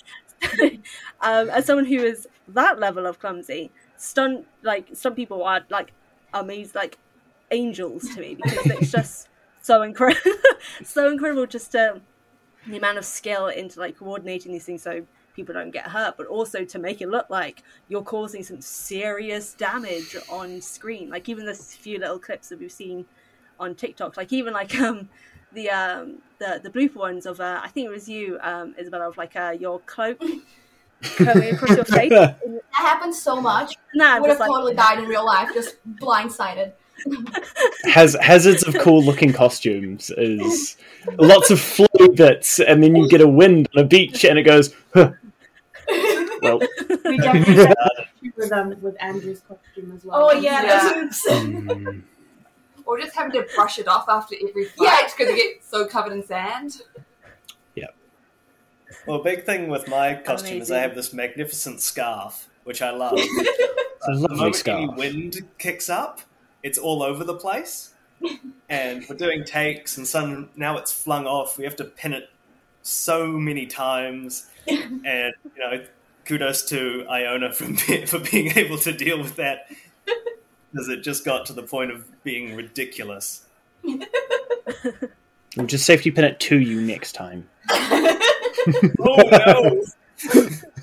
Um, 0.60 0.70
um, 1.20 1.50
as 1.50 1.64
someone 1.64 1.86
who 1.86 1.96
is 1.96 2.28
that 2.48 2.78
level 2.78 3.06
of 3.06 3.18
clumsy, 3.18 3.70
stunt 3.96 4.46
like 4.62 4.88
some 4.92 5.14
people 5.14 5.42
are 5.44 5.62
like 5.70 5.92
amazing, 6.32 6.72
like 6.74 6.98
angels 7.50 8.08
to 8.14 8.20
me 8.20 8.34
because 8.34 8.66
it's 8.66 8.90
just 8.90 9.28
so 9.62 9.82
incredible, 9.82 10.32
so 10.84 11.10
incredible. 11.10 11.46
Just 11.46 11.72
to, 11.72 12.00
the 12.66 12.76
amount 12.76 12.98
of 12.98 13.04
skill 13.04 13.48
into 13.48 13.80
like 13.80 13.98
coordinating 13.98 14.52
these 14.52 14.64
things 14.64 14.82
so 14.82 15.06
people 15.34 15.54
don't 15.54 15.70
get 15.70 15.88
hurt, 15.88 16.16
but 16.16 16.26
also 16.26 16.64
to 16.64 16.78
make 16.78 17.00
it 17.00 17.08
look 17.08 17.28
like 17.28 17.62
you're 17.88 18.02
causing 18.02 18.42
some 18.42 18.60
serious 18.60 19.54
damage 19.54 20.16
on 20.30 20.60
screen. 20.60 21.10
Like 21.10 21.28
even 21.28 21.44
this 21.44 21.74
few 21.74 21.98
little 21.98 22.18
clips 22.18 22.48
that 22.48 22.58
we've 22.58 22.72
seen 22.72 23.04
on 23.58 23.74
TikTok, 23.74 24.16
like 24.16 24.32
even 24.32 24.52
like 24.52 24.74
um 24.80 25.08
the 25.52 25.70
um 25.70 26.18
the 26.38 26.60
the 26.62 26.70
blooper 26.70 26.96
ones 26.96 27.26
of 27.26 27.40
uh, 27.40 27.60
I 27.62 27.68
think 27.68 27.86
it 27.86 27.90
was 27.90 28.08
you 28.08 28.38
um 28.42 28.74
Isabella 28.78 29.08
of 29.08 29.16
like 29.16 29.36
uh 29.36 29.56
your 29.58 29.80
cloak 29.80 30.22
coming 31.02 31.54
across 31.54 31.76
your 31.76 31.84
face. 31.84 32.10
That 32.10 32.38
happens 32.72 33.20
so 33.20 33.40
much. 33.40 33.76
Nah, 33.94 34.16
I 34.16 34.20
would 34.20 34.30
have 34.30 34.40
like, 34.40 34.50
totally 34.50 34.74
died 34.84 34.98
in 35.00 35.06
real 35.06 35.24
life, 35.24 35.50
just 35.54 35.76
blindsided. 36.00 36.72
Has 37.84 38.16
hazards 38.20 38.62
of 38.62 38.74
cool 38.78 39.02
looking 39.02 39.32
costumes 39.32 40.10
is 40.16 40.76
lots 41.18 41.50
of 41.50 41.58
flowy 41.58 42.16
bits, 42.16 42.60
and 42.60 42.82
then 42.82 42.94
you 42.96 43.08
get 43.08 43.20
a 43.20 43.28
wind 43.28 43.68
on 43.76 43.84
a 43.84 43.86
beach, 43.86 44.24
and 44.24 44.38
it 44.38 44.44
goes. 44.44 44.74
Huh. 44.94 45.12
Well, 46.42 46.60
We 47.04 47.18
definitely 47.18 47.54
had 47.56 47.68
an 47.68 48.04
issue 48.22 48.32
with 48.36 48.52
um 48.52 48.74
with 48.80 48.96
Andrew's 49.00 49.40
costume 49.40 49.92
as 49.96 50.04
well. 50.04 50.30
Oh 50.30 50.32
yeah, 50.32 50.62
Yeah. 50.62 50.92
those- 51.04 51.22
mm, 51.44 52.02
or 52.86 52.98
just 52.98 53.14
having 53.14 53.32
to 53.32 53.46
brush 53.54 53.78
it 53.78 53.88
off 53.88 54.06
after 54.08 54.34
every 54.48 54.68
Yeah. 54.78 54.90
fight 54.96 55.12
because 55.16 55.32
it 55.32 55.36
gets 55.36 55.68
so 55.68 55.86
covered 55.86 56.12
in 56.12 56.24
sand. 56.24 56.80
Well, 59.06 59.20
a 59.20 59.22
big 59.22 59.44
thing 59.44 59.68
with 59.68 59.86
my 59.86 60.14
costume 60.14 60.62
is 60.62 60.70
I 60.70 60.78
have 60.80 60.94
this 60.94 61.12
magnificent 61.12 61.80
scarf, 61.80 62.48
which 62.64 62.80
I 62.80 62.90
love. 62.90 63.12
it's 63.16 64.08
a 64.08 64.12
the 64.12 64.18
lovely 64.18 64.36
moment 64.36 64.68
any 64.68 64.86
wind 64.86 65.36
kicks 65.58 65.90
up, 65.90 66.20
it's 66.62 66.78
all 66.78 67.02
over 67.02 67.24
the 67.24 67.34
place. 67.34 67.90
and 68.70 69.04
we're 69.08 69.16
doing 69.16 69.44
takes, 69.44 69.98
and 69.98 70.06
some 70.06 70.48
now 70.56 70.78
it's 70.78 70.92
flung 70.92 71.26
off. 71.26 71.58
We 71.58 71.64
have 71.64 71.76
to 71.76 71.84
pin 71.84 72.14
it 72.14 72.30
so 72.82 73.26
many 73.26 73.66
times, 73.66 74.46
and 74.66 75.34
you 75.44 75.58
know, 75.58 75.84
kudos 76.24 76.64
to 76.70 77.04
Iona 77.10 77.52
for 77.52 77.66
be- 77.66 78.06
for 78.06 78.18
being 78.18 78.52
able 78.56 78.78
to 78.78 78.92
deal 78.92 79.18
with 79.18 79.36
that, 79.36 79.66
because 80.72 80.88
it 80.88 81.02
just 81.02 81.24
got 81.26 81.44
to 81.46 81.52
the 81.52 81.62
point 81.62 81.90
of 81.90 82.06
being 82.22 82.56
ridiculous. 82.56 83.44
We'll 85.56 85.66
just 85.66 85.84
safety 85.84 86.10
pin 86.10 86.24
it 86.24 86.40
to 86.40 86.58
you 86.58 86.80
next 86.80 87.12
time. 87.12 87.48
Oh 89.00 89.22
no! 89.30 89.84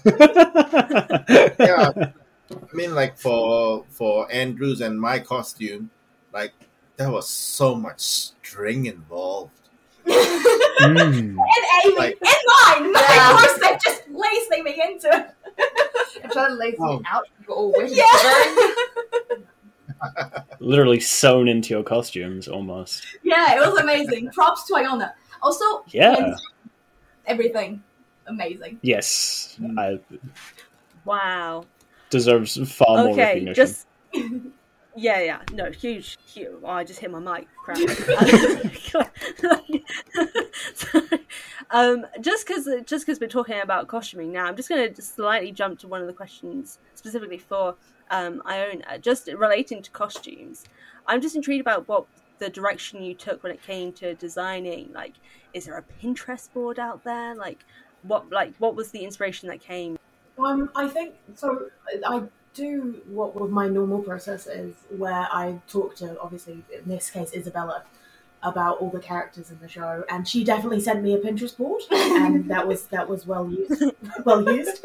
yeah, 1.60 1.92
I 2.00 2.74
mean, 2.74 2.94
like 2.96 3.18
for 3.18 3.86
for 3.90 4.32
Andrews 4.32 4.82
and 4.82 5.00
my 5.00 5.20
costume, 5.20 5.90
like 6.34 6.54
there 6.98 7.10
was 7.12 7.28
so 7.30 7.76
much 7.76 8.00
string 8.02 8.86
involved. 8.88 9.52
Mm. 10.06 10.18
and 10.80 11.38
Amy, 11.86 11.96
Like- 11.98 12.18
and 12.22 12.84
mine, 12.84 12.92
my 12.92 13.06
Yeah. 13.08 13.38
corset 13.38 13.82
just 13.84 14.02
lacing 14.10 14.64
me 14.64 14.82
into 14.84 15.08
it. 15.10 15.36
And 16.24 16.32
trying 16.32 16.50
to 16.50 16.56
lace 16.56 16.76
Oh. 16.80 16.98
it 17.00 17.06
out, 17.10 17.28
you 17.48 17.54
all 17.54 17.72
wet. 17.78 17.90
Yeah. 17.92 18.06
Literally 20.60 21.00
sewn 21.00 21.48
into 21.48 21.70
your 21.76 21.84
costumes, 21.84 22.48
almost. 22.48 23.06
yeah, 23.24 23.56
it 23.56 23.60
was 23.60 23.80
amazing. 23.80 24.30
Props 24.32 24.66
to 24.68 24.76
Iona. 24.76 25.14
Also, 25.42 25.84
Yeah. 25.90 26.34
And 27.32 27.40
everything 27.40 27.84
amazing. 28.28 28.80
Yes, 28.82 29.58
I 29.78 30.00
wow. 31.06 31.66
deserves 32.10 32.58
far 32.72 33.06
more 33.06 33.16
recognition. 33.16 33.54
just 33.54 33.88
yeah, 34.96 35.22
yeah, 35.22 35.42
no, 35.54 35.72
huge, 35.72 36.18
huge. 36.26 36.50
Oh, 36.64 36.70
I 36.70 36.84
just 36.84 37.00
hit 37.00 37.12
my 37.12 37.20
mic. 37.20 37.48
Crap. 37.64 37.78
Um, 41.74 42.06
just 42.20 42.46
because, 42.46 42.68
just 42.86 43.06
because 43.06 43.22
we're 43.22 43.28
talking 43.28 43.62
about 43.62 43.88
costuming 43.88 44.34
now, 44.34 44.46
I'm 44.46 44.58
just 44.58 44.68
going 44.68 44.94
to 44.94 45.02
slightly 45.02 45.54
jump 45.54 45.80
to 45.80 45.88
one 45.88 46.02
of 46.02 46.08
the 46.08 46.14
questions 46.14 46.80
specifically 46.96 47.38
for 47.38 47.76
um, 48.10 48.42
Iona, 48.46 49.00
just 49.00 49.28
relating 49.28 49.82
to 49.82 49.90
costumes. 49.92 50.66
I'm 51.08 51.22
just 51.22 51.36
intrigued 51.36 51.62
about 51.62 51.88
what 51.88 52.06
the 52.42 52.50
direction 52.50 53.04
you 53.04 53.14
took 53.14 53.44
when 53.44 53.52
it 53.52 53.62
came 53.62 53.94
to 53.94 54.16
designing. 54.16 54.92
Like, 54.92 55.14
is 55.54 55.66
there 55.66 55.78
a 55.78 56.04
Pinterest 56.04 56.52
board 56.52 56.80
out 56.80 57.04
there? 57.04 57.36
Like, 57.36 57.60
what, 58.02 58.32
like, 58.32 58.54
what 58.58 58.76
was 58.76 58.90
the 58.90 59.06
inspiration 59.06 59.48
that 59.50 59.62
came 59.62 60.00
Um, 60.40 60.72
I 60.76 60.88
think 60.88 61.14
so. 61.36 61.70
I 62.06 62.24
do 62.56 63.00
what, 63.08 63.40
my 63.52 63.68
normal 63.68 64.00
process 64.00 64.48
is, 64.48 64.74
where 64.98 65.28
I 65.32 65.60
talk 65.68 65.96
to, 65.98 66.20
obviously, 66.20 66.64
in 66.74 66.90
this 66.90 67.12
case, 67.12 67.32
Isabella, 67.32 67.84
about 68.42 68.80
all 68.82 68.90
the 68.90 69.00
characters 69.00 69.52
in 69.52 69.60
the 69.60 69.68
show, 69.68 70.04
and 70.10 70.28
she 70.28 70.44
definitely 70.44 70.82
sent 70.82 71.04
me 71.04 71.14
a 71.14 71.20
Pinterest 71.20 71.56
board, 71.56 71.84
and 71.92 72.46
that 72.50 72.68
was 72.68 72.88
that 72.88 73.08
was 73.08 73.28
well 73.28 73.48
used, 73.48 73.84
well 74.26 74.52
used. 74.52 74.84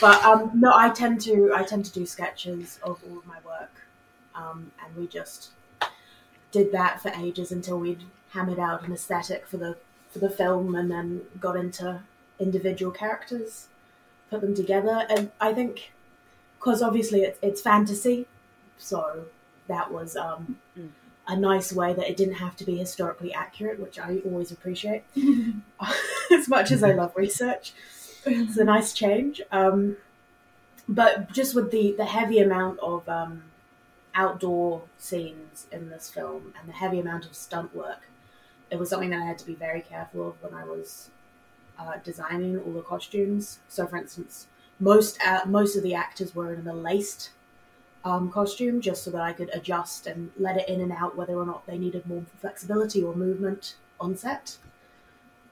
But 0.00 0.24
um, 0.24 0.52
no, 0.54 0.70
I 0.72 0.90
tend 0.90 1.20
to 1.22 1.52
I 1.56 1.64
tend 1.64 1.86
to 1.86 1.92
do 1.92 2.06
sketches 2.06 2.78
of 2.84 3.02
all 3.04 3.18
of 3.18 3.26
my 3.26 3.38
work, 3.44 3.72
um, 4.36 4.70
and 4.80 4.96
we 4.96 5.08
just 5.08 5.50
did 6.54 6.70
that 6.72 7.02
for 7.02 7.10
ages 7.10 7.50
until 7.50 7.78
we'd 7.78 8.04
hammered 8.30 8.60
out 8.60 8.86
an 8.86 8.92
aesthetic 8.92 9.46
for 9.46 9.58
the 9.58 9.76
for 10.10 10.20
the 10.20 10.30
film, 10.30 10.76
and 10.76 10.88
then 10.90 11.22
got 11.40 11.56
into 11.56 12.00
individual 12.38 12.92
characters, 12.92 13.66
put 14.30 14.40
them 14.40 14.54
together, 14.54 15.04
and 15.10 15.32
I 15.40 15.52
think 15.52 15.92
because 16.56 16.80
obviously 16.80 17.22
it's 17.22 17.38
it's 17.42 17.60
fantasy, 17.60 18.26
so 18.78 19.26
that 19.66 19.92
was 19.92 20.16
um, 20.16 20.58
a 21.26 21.36
nice 21.36 21.72
way 21.72 21.92
that 21.92 22.08
it 22.08 22.16
didn't 22.16 22.34
have 22.34 22.56
to 22.56 22.64
be 22.64 22.76
historically 22.76 23.34
accurate, 23.34 23.80
which 23.80 23.98
I 23.98 24.18
always 24.24 24.52
appreciate. 24.52 25.02
as 26.32 26.48
much 26.48 26.70
as 26.70 26.84
I 26.84 26.92
love 26.92 27.12
research, 27.16 27.74
it's 28.24 28.56
a 28.56 28.64
nice 28.64 28.92
change. 28.92 29.42
Um, 29.50 29.96
but 30.88 31.32
just 31.32 31.56
with 31.56 31.72
the 31.72 31.94
the 31.96 32.04
heavy 32.04 32.38
amount 32.38 32.78
of 32.78 33.08
um, 33.08 33.42
outdoor 34.14 34.82
scenes 34.98 35.66
in 35.72 35.90
this 35.90 36.08
film 36.10 36.54
and 36.58 36.68
the 36.68 36.72
heavy 36.72 37.00
amount 37.00 37.26
of 37.26 37.34
stunt 37.34 37.74
work, 37.74 38.02
it 38.70 38.78
was 38.78 38.90
something 38.90 39.10
that 39.10 39.20
I 39.20 39.24
had 39.24 39.38
to 39.38 39.46
be 39.46 39.54
very 39.54 39.80
careful 39.80 40.28
of 40.28 40.42
when 40.42 40.54
I 40.54 40.64
was 40.64 41.10
uh, 41.78 41.94
designing 42.04 42.58
all 42.60 42.72
the 42.72 42.82
costumes. 42.82 43.58
So, 43.68 43.86
for 43.86 43.96
instance, 43.96 44.46
most 44.80 45.18
uh, 45.26 45.40
most 45.46 45.76
of 45.76 45.82
the 45.82 45.94
actors 45.94 46.34
were 46.34 46.54
in 46.54 46.66
a 46.66 46.74
laced 46.74 47.30
um, 48.04 48.30
costume, 48.30 48.80
just 48.80 49.02
so 49.04 49.10
that 49.10 49.22
I 49.22 49.32
could 49.32 49.50
adjust 49.54 50.06
and 50.06 50.30
let 50.38 50.56
it 50.56 50.68
in 50.68 50.80
and 50.80 50.92
out 50.92 51.16
whether 51.16 51.34
or 51.34 51.46
not 51.46 51.66
they 51.66 51.78
needed 51.78 52.06
more 52.06 52.22
flexibility 52.40 53.02
or 53.02 53.14
movement 53.14 53.76
on 54.00 54.16
set. 54.16 54.56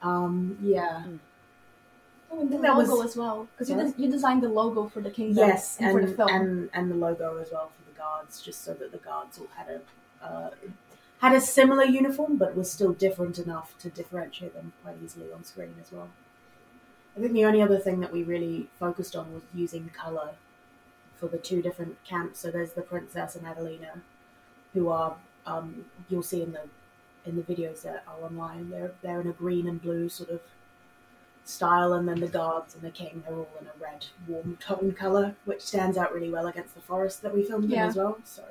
Um, 0.02 0.58
yeah. 0.62 1.04
Oh, 2.30 2.40
and 2.40 2.50
the 2.52 2.58
That 2.58 2.76
was- 2.76 2.88
logo 2.88 3.02
as 3.02 3.16
well, 3.16 3.48
because 3.52 3.68
you, 3.70 3.76
Sorry? 3.76 3.90
des- 3.92 4.02
you 4.02 4.10
designed 4.10 4.42
the 4.42 4.48
logo 4.48 4.88
for 4.88 5.00
the 5.00 5.10
kingdom 5.10 5.46
Yes, 5.48 5.76
and, 5.78 5.88
and, 5.90 6.00
for 6.00 6.06
the 6.06 6.14
film. 6.16 6.28
and 6.30 6.70
and 6.72 6.90
the 6.90 6.94
logo 6.94 7.38
as 7.38 7.50
well 7.52 7.70
for 7.76 7.81
the 7.81 7.81
guards, 8.02 8.42
just 8.42 8.64
so 8.64 8.74
that 8.74 8.92
the 8.92 8.98
guards 8.98 9.38
all 9.38 9.48
had 9.56 9.68
a 9.76 9.80
uh, 10.26 10.50
had 11.18 11.34
a 11.34 11.40
similar 11.40 11.84
uniform, 11.84 12.36
but 12.36 12.56
was 12.56 12.70
still 12.70 12.92
different 12.92 13.38
enough 13.38 13.78
to 13.78 13.88
differentiate 13.88 14.54
them 14.54 14.72
quite 14.82 14.96
easily 15.04 15.32
on 15.32 15.44
screen 15.44 15.74
as 15.80 15.92
well. 15.92 16.08
I 17.16 17.20
think 17.20 17.32
the 17.32 17.44
only 17.44 17.62
other 17.62 17.78
thing 17.78 18.00
that 18.00 18.12
we 18.12 18.22
really 18.22 18.68
focused 18.78 19.14
on 19.14 19.32
was 19.32 19.42
using 19.54 19.90
color 19.90 20.30
for 21.16 21.28
the 21.28 21.38
two 21.38 21.62
different 21.62 22.02
camps. 22.04 22.40
So 22.40 22.50
there's 22.50 22.72
the 22.72 22.82
princess 22.82 23.36
and 23.36 23.46
Adelina, 23.46 24.02
who 24.74 24.88
are 24.88 25.16
um, 25.46 25.84
you'll 26.08 26.22
see 26.22 26.42
in 26.42 26.52
the 26.52 26.64
in 27.24 27.36
the 27.36 27.42
videos 27.42 27.82
that 27.82 28.04
are 28.08 28.24
online. 28.24 28.70
They're 28.70 28.92
they're 29.02 29.20
in 29.20 29.28
a 29.28 29.32
green 29.32 29.68
and 29.68 29.80
blue 29.80 30.08
sort 30.08 30.30
of 30.30 30.40
style, 31.44 31.92
and 31.92 32.08
then 32.08 32.20
the 32.20 32.28
guards 32.28 32.74
and 32.74 32.82
the 32.82 32.90
king 32.90 33.22
are 33.28 33.34
all 33.34 33.48
in 33.60 33.66
a 33.66 33.72
red 33.82 34.06
warm 34.28 34.56
tone 34.60 34.92
color, 34.92 35.34
which 35.44 35.60
stands 35.62 35.96
out 35.98 36.12
really 36.14 36.30
well 36.30 36.46
against 36.46 36.74
the 36.74 36.80
forest 36.80 37.22
that 37.22 37.34
we 37.34 37.42
filmed 37.42 37.70
Yeah. 37.70 37.84
in 37.84 37.88
as 37.90 37.96
well. 37.96 38.18
So. 38.24 38.44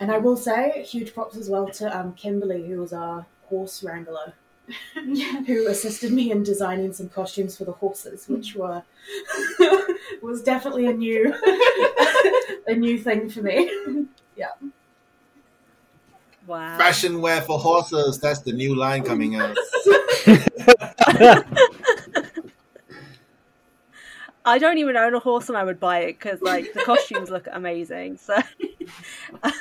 And 0.00 0.12
I 0.12 0.18
will 0.18 0.36
say, 0.36 0.84
huge 0.88 1.12
props 1.12 1.36
as 1.36 1.48
well 1.50 1.68
to 1.70 1.98
um, 1.98 2.12
Kimberly, 2.14 2.66
who 2.68 2.78
was 2.80 2.92
our 2.92 3.26
horse 3.48 3.82
wrangler, 3.82 4.34
who 5.46 5.66
assisted 5.66 6.12
me 6.12 6.30
in 6.30 6.42
designing 6.44 6.92
some 6.92 7.08
costumes 7.08 7.56
for 7.56 7.64
the 7.64 7.72
horses, 7.72 8.28
which 8.28 8.54
were 8.54 8.82
was 10.22 10.42
definitely 10.42 10.86
a 10.86 10.92
new 10.92 11.34
a 12.68 12.74
new 12.74 12.98
thing 12.98 13.28
for 13.28 13.42
me. 13.42 14.06
Yeah. 14.36 14.50
Wow. 16.46 16.78
Fashion 16.78 17.20
wear 17.20 17.40
for 17.42 17.58
horses. 17.58 18.18
That's 18.20 18.40
the 18.40 18.52
new 18.52 18.74
line 18.74 19.02
coming 19.02 19.34
out. 19.36 19.56
I 24.44 24.58
don't 24.58 24.78
even 24.78 24.96
own 24.96 25.14
a 25.14 25.18
horse, 25.18 25.48
and 25.48 25.58
I 25.58 25.64
would 25.64 25.78
buy 25.78 25.98
it 26.00 26.18
because 26.18 26.40
like 26.40 26.72
the 26.72 26.80
costumes 26.82 27.28
look 27.30 27.46
amazing. 27.52 28.16
So 28.16 28.34
I 29.42 29.52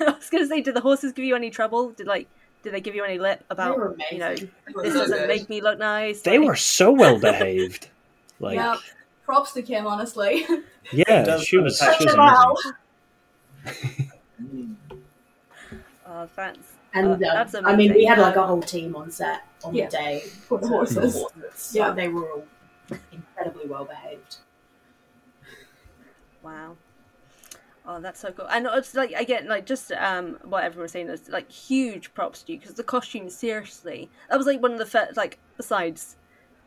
was 0.00 0.28
going 0.30 0.42
to 0.42 0.46
say, 0.48 0.60
did 0.60 0.74
the 0.74 0.80
horses 0.80 1.12
give 1.12 1.24
you 1.24 1.36
any 1.36 1.50
trouble? 1.50 1.90
Did 1.90 2.06
like 2.06 2.26
did 2.64 2.72
they 2.74 2.80
give 2.80 2.94
you 2.96 3.04
any 3.04 3.18
lip 3.18 3.44
about 3.50 3.96
you 4.10 4.18
know 4.18 4.34
this 4.34 4.48
So 4.74 4.82
doesn't 4.92 5.18
good. 5.18 5.28
make 5.28 5.48
me 5.48 5.60
look 5.60 5.78
nice? 5.78 6.22
They 6.22 6.38
Like, 6.38 6.48
were 6.48 6.56
so 6.56 6.90
well 6.90 7.18
behaved. 7.20 7.88
Like, 8.40 8.56
yeah, 8.56 8.76
props 9.24 9.52
to 9.52 9.62
Kim, 9.62 9.86
honestly. 9.86 10.44
yeah, 10.92 11.38
she 11.38 11.58
was, 11.58 11.78
she 11.98 12.04
was 12.04 12.14
amazing. 13.64 14.10
Oh, 16.10 16.26
thanks. 16.34 16.72
And 16.98 17.22
Uh, 17.24 17.28
uh, 17.28 17.34
that's 17.44 17.54
I 17.54 17.76
mean, 17.76 17.92
we 17.94 18.04
had 18.04 18.18
like 18.18 18.36
a 18.36 18.46
whole 18.46 18.62
team 18.62 18.94
on 18.96 19.10
set 19.10 19.42
on 19.64 19.74
Yeah. 19.74 19.86
the 19.86 19.90
day 19.90 20.20
For 20.20 20.58
the 20.58 20.68
horses. 20.68 21.14
for 21.22 21.30
the. 21.38 21.50
So 21.54 21.78
Yeah. 21.78 21.90
they 21.92 22.08
were 22.08 22.28
all 22.30 22.44
incredibly 23.12 23.66
well 23.66 23.84
behaved. 23.84 24.36
Wow. 26.42 26.76
Oh, 27.86 28.00
that's 28.00 28.20
so 28.20 28.30
cool. 28.32 28.46
And 28.50 28.66
it's 28.72 28.94
like 28.94 29.12
again, 29.12 29.48
like 29.48 29.64
just 29.64 29.92
um, 29.92 30.38
what 30.44 30.62
everyone 30.64 30.82
was 30.84 30.92
saying 30.92 31.08
is 31.08 31.28
like 31.28 31.50
huge 31.50 32.12
props 32.14 32.42
to 32.42 32.52
you 32.52 32.58
because 32.58 32.74
the 32.74 32.82
costume, 32.84 33.30
seriously, 33.30 34.10
that 34.28 34.36
was 34.36 34.46
like 34.46 34.60
one 34.60 34.72
of 34.72 34.78
the 34.78 34.86
first, 34.86 35.16
like 35.16 35.38
besides 35.56 36.16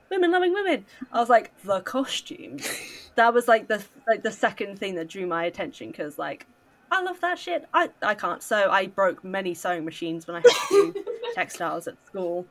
women 0.09 0.31
loving 0.31 0.51
women. 0.53 0.85
I 1.11 1.19
was 1.19 1.29
like 1.29 1.51
the 1.63 1.81
costumes. 1.81 2.67
that 3.15 3.33
was 3.33 3.47
like 3.47 3.67
the 3.67 3.83
like 4.07 4.23
the 4.23 4.31
second 4.31 4.79
thing 4.79 4.95
that 4.95 5.09
drew 5.09 5.27
my 5.27 5.45
attention 5.45 5.91
because 5.91 6.17
like 6.17 6.47
I 6.91 7.01
love 7.01 7.19
that 7.21 7.39
shit. 7.39 7.67
I 7.73 7.89
I 8.01 8.13
can't 8.15 8.43
sew. 8.43 8.69
I 8.69 8.87
broke 8.87 9.23
many 9.23 9.53
sewing 9.53 9.85
machines 9.85 10.27
when 10.27 10.35
I 10.35 10.39
had 10.39 10.51
to 10.69 10.93
do 10.93 11.05
textiles 11.35 11.87
at 11.87 11.95
school. 12.05 12.45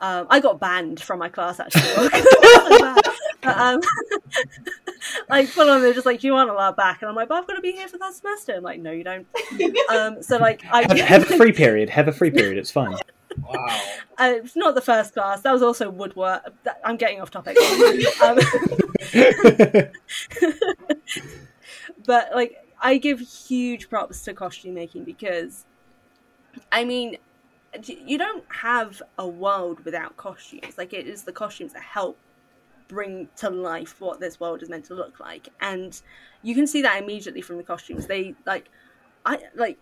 Um, 0.00 0.26
I 0.30 0.40
got 0.40 0.58
banned 0.58 1.00
from 1.00 1.18
my 1.18 1.28
class 1.28 1.60
actually. 1.60 1.82
So 2.52 2.78
bad. 2.78 3.02
But, 3.42 3.58
um, 3.58 3.80
like 5.28 5.48
full 5.48 5.68
on, 5.68 5.82
they're 5.82 5.92
just 5.92 6.06
like, 6.06 6.22
you 6.22 6.34
aren't 6.36 6.50
allowed 6.50 6.76
back?" 6.76 7.02
And 7.02 7.08
I'm 7.08 7.14
like, 7.16 7.28
"But 7.28 7.38
I've 7.38 7.46
got 7.46 7.54
to 7.56 7.60
be 7.60 7.72
here 7.72 7.88
for 7.88 7.98
that 7.98 8.14
semester." 8.14 8.54
I'm 8.54 8.62
like, 8.62 8.80
"No, 8.80 8.92
you 8.92 9.04
don't." 9.04 9.26
Um, 9.90 10.22
so 10.22 10.38
like, 10.38 10.62
I 10.70 10.82
Have, 10.82 10.98
have 10.98 11.30
a 11.30 11.36
free 11.36 11.52
period. 11.52 11.90
Have 11.90 12.08
a 12.08 12.12
free 12.12 12.30
period. 12.30 12.56
It's 12.56 12.70
fine. 12.70 12.96
Wow. 13.38 13.80
uh, 14.18 14.32
it's 14.36 14.54
not 14.56 14.74
the 14.74 14.80
first 14.80 15.14
class. 15.14 15.40
That 15.42 15.52
was 15.52 15.62
also 15.62 15.90
woodwork. 15.90 16.54
That, 16.64 16.80
I'm 16.84 16.96
getting 16.96 17.20
off 17.20 17.30
topic. 17.30 17.56
um, 18.22 18.38
but 22.06 22.30
like, 22.34 22.61
I 22.82 22.98
give 22.98 23.20
huge 23.20 23.88
props 23.88 24.22
to 24.24 24.34
costume 24.34 24.74
making 24.74 25.04
because, 25.04 25.64
I 26.72 26.84
mean, 26.84 27.16
you 27.86 28.18
don't 28.18 28.44
have 28.48 29.00
a 29.18 29.26
world 29.26 29.84
without 29.84 30.16
costumes. 30.16 30.76
Like, 30.76 30.92
it 30.92 31.06
is 31.06 31.22
the 31.22 31.32
costumes 31.32 31.72
that 31.72 31.82
help 31.82 32.18
bring 32.88 33.28
to 33.36 33.48
life 33.48 34.00
what 34.00 34.20
this 34.20 34.40
world 34.40 34.62
is 34.62 34.68
meant 34.68 34.84
to 34.86 34.94
look 34.94 35.20
like, 35.20 35.48
and 35.60 36.02
you 36.42 36.54
can 36.54 36.66
see 36.66 36.82
that 36.82 37.02
immediately 37.02 37.40
from 37.40 37.56
the 37.56 37.62
costumes. 37.62 38.06
They 38.06 38.34
like, 38.44 38.68
I 39.24 39.38
like 39.54 39.78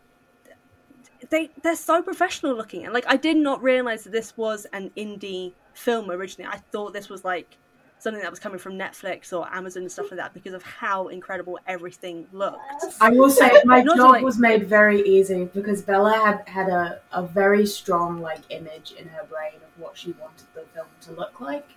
they 1.31 1.51
they're 1.63 1.77
so 1.77 2.01
professional 2.01 2.55
looking 2.55 2.85
and 2.85 2.95
like 2.95 3.05
i 3.07 3.17
did 3.17 3.37
not 3.37 3.63
realize 3.63 4.05
that 4.05 4.13
this 4.13 4.37
was 4.37 4.67
an 4.73 4.91
indie 4.97 5.53
film 5.75 6.11
originally 6.11 6.51
i 6.51 6.57
thought 6.73 6.93
this 6.93 7.09
was 7.09 7.25
like 7.25 7.59
something 8.03 8.23
that 8.23 8.31
was 8.31 8.39
coming 8.41 8.59
from 8.59 8.75
netflix 8.79 9.33
or 9.33 9.47
amazon 9.55 9.83
and 9.83 9.93
stuff 9.93 10.07
like 10.11 10.19
that 10.19 10.33
because 10.35 10.55
of 10.55 10.63
how 10.63 11.09
incredible 11.09 11.59
everything 11.67 12.27
looked 12.33 12.59
I 13.01 13.11
will 13.11 13.31
say 13.31 13.51
my 13.65 13.85
job 13.85 13.99
like- 13.99 14.25
was 14.25 14.39
made 14.39 14.67
very 14.67 15.01
easy 15.03 15.45
because 15.47 15.83
Bella 15.83 16.13
had 16.15 16.49
had 16.49 16.69
a, 16.69 17.01
a 17.13 17.23
very 17.23 17.67
strong 17.67 18.21
like 18.21 18.41
image 18.51 18.93
in 18.99 19.07
her 19.09 19.25
brain 19.25 19.55
of 19.57 19.83
what 19.83 19.97
she 19.97 20.13
wanted 20.21 20.47
the 20.55 20.63
film 20.75 20.87
to 21.03 21.13
look 21.13 21.41
like. 21.41 21.69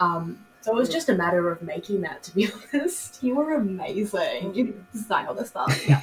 Um, 0.00 0.44
so 0.60 0.72
it 0.72 0.76
was 0.76 0.88
just 0.88 1.08
a 1.08 1.14
matter 1.14 1.50
of 1.50 1.62
making 1.62 2.00
that, 2.02 2.22
to 2.24 2.34
be 2.34 2.48
honest. 2.74 3.22
You 3.22 3.36
were 3.36 3.54
amazing. 3.54 4.54
You 4.54 4.84
designed 4.92 5.28
all 5.28 5.34
this 5.34 5.48
stuff. 5.48 5.70
Yeah. 5.88 6.00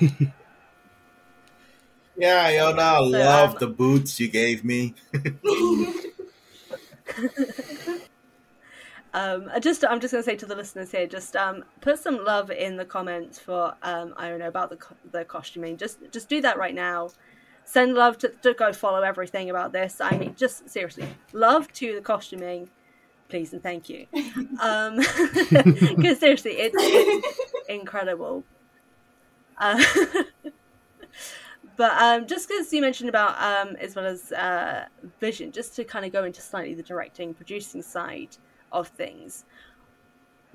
Yeah, 2.17 2.43
Iona, 2.45 2.81
I 2.81 2.97
So, 2.97 3.03
love 3.05 3.49
um, 3.51 3.57
the 3.59 3.67
boots 3.67 4.19
you 4.19 4.27
gave 4.27 4.63
me. 4.63 4.93
Um 9.13 9.49
I 9.53 9.59
just 9.59 9.83
i'm 9.83 9.99
just 9.99 10.13
going 10.13 10.23
to 10.23 10.29
say 10.29 10.35
to 10.37 10.45
the 10.45 10.55
listeners 10.55 10.91
here 10.91 11.05
just 11.07 11.35
um 11.35 11.63
put 11.81 11.99
some 11.99 12.23
love 12.23 12.49
in 12.49 12.77
the 12.77 12.85
comments 12.85 13.39
for 13.39 13.75
um 13.83 14.13
i 14.17 14.29
don't 14.29 14.39
know 14.39 14.47
about 14.47 14.69
the 14.69 14.77
co- 14.77 14.95
the 15.11 15.25
costuming 15.25 15.77
just 15.77 15.99
just 16.11 16.29
do 16.29 16.41
that 16.41 16.57
right 16.57 16.75
now. 16.75 17.09
Send 17.63 17.93
love 17.93 18.17
to, 18.17 18.29
to 18.41 18.53
go 18.53 18.73
follow 18.73 19.01
everything 19.01 19.49
about 19.49 19.71
this. 19.71 20.01
I 20.01 20.17
mean 20.17 20.35
just 20.35 20.69
seriously 20.69 21.07
love 21.33 21.71
to 21.73 21.95
the 21.95 22.01
costuming 22.01 22.69
please 23.29 23.53
and 23.53 23.63
thank 23.63 23.89
you. 23.89 24.07
Um 24.59 24.97
because 25.49 26.19
seriously 26.19 26.51
it's, 26.51 26.75
it's 26.77 27.53
incredible. 27.69 28.43
Uh, 29.57 29.81
but 31.77 31.91
um, 32.01 32.25
just 32.27 32.47
because 32.47 32.73
you 32.73 32.81
mentioned 32.81 33.09
about 33.09 33.41
um, 33.41 33.75
as 33.77 33.95
well 33.95 34.05
as 34.05 34.31
uh, 34.31 34.85
vision, 35.19 35.51
just 35.51 35.75
to 35.75 35.83
kind 35.83 36.05
of 36.05 36.11
go 36.11 36.23
into 36.23 36.41
slightly 36.41 36.73
the 36.73 36.83
directing, 36.83 37.33
producing 37.33 37.81
side 37.81 38.37
of 38.71 38.87
things. 38.89 39.45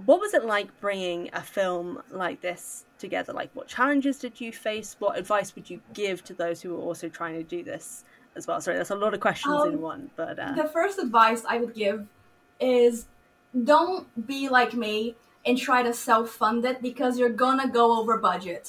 what 0.04 0.20
was 0.20 0.34
it 0.34 0.44
like 0.44 0.68
bringing 0.80 1.30
a 1.32 1.40
film 1.40 2.02
like 2.10 2.40
this 2.42 2.84
together? 2.98 3.32
Like, 3.32 3.50
what 3.54 3.66
challenges 3.66 4.18
did 4.18 4.38
you 4.40 4.52
face? 4.52 4.94
What 4.98 5.18
advice 5.18 5.54
would 5.54 5.70
you 5.70 5.80
give 5.94 6.22
to 6.24 6.34
those 6.34 6.60
who 6.60 6.74
are 6.76 6.80
also 6.80 7.08
trying 7.08 7.34
to 7.36 7.42
do 7.42 7.62
this 7.62 8.04
as 8.36 8.46
well? 8.46 8.60
Sorry, 8.60 8.76
that's 8.76 8.90
a 8.90 8.94
lot 8.94 9.14
of 9.14 9.20
questions 9.20 9.54
Um, 9.54 9.68
in 9.72 9.80
one, 9.80 10.10
but 10.16 10.38
uh, 10.38 10.52
The 10.52 10.68
first 10.68 10.98
advice 10.98 11.44
I 11.48 11.56
would 11.58 11.74
give 11.74 12.06
is 12.60 13.06
don't 13.64 14.26
be 14.26 14.48
like 14.50 14.74
me 14.74 15.14
and 15.46 15.56
try 15.56 15.82
to 15.82 15.94
self 15.94 16.28
fund 16.30 16.64
it 16.66 16.82
because 16.82 17.18
you're 17.18 17.30
gonna 17.30 17.68
go 17.68 17.98
over 17.98 18.18
budget. 18.18 18.68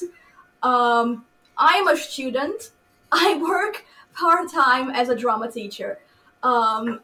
Um, 0.62 1.26
I'm 1.58 1.88
a 1.88 1.96
student. 1.96 2.70
I 3.12 3.36
work 3.36 3.84
part 4.14 4.50
time 4.50 4.88
as 4.90 5.08
a 5.10 5.14
drama 5.14 5.50
teacher. 5.50 5.98
Um, 6.42 7.00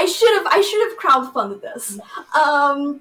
I 0.00 0.06
should 0.06 0.32
have 0.38 0.46
I 0.50 0.60
should 0.62 0.82
have 0.88 0.98
crowdfunded 0.98 1.60
this, 1.60 1.98
um, 2.34 3.00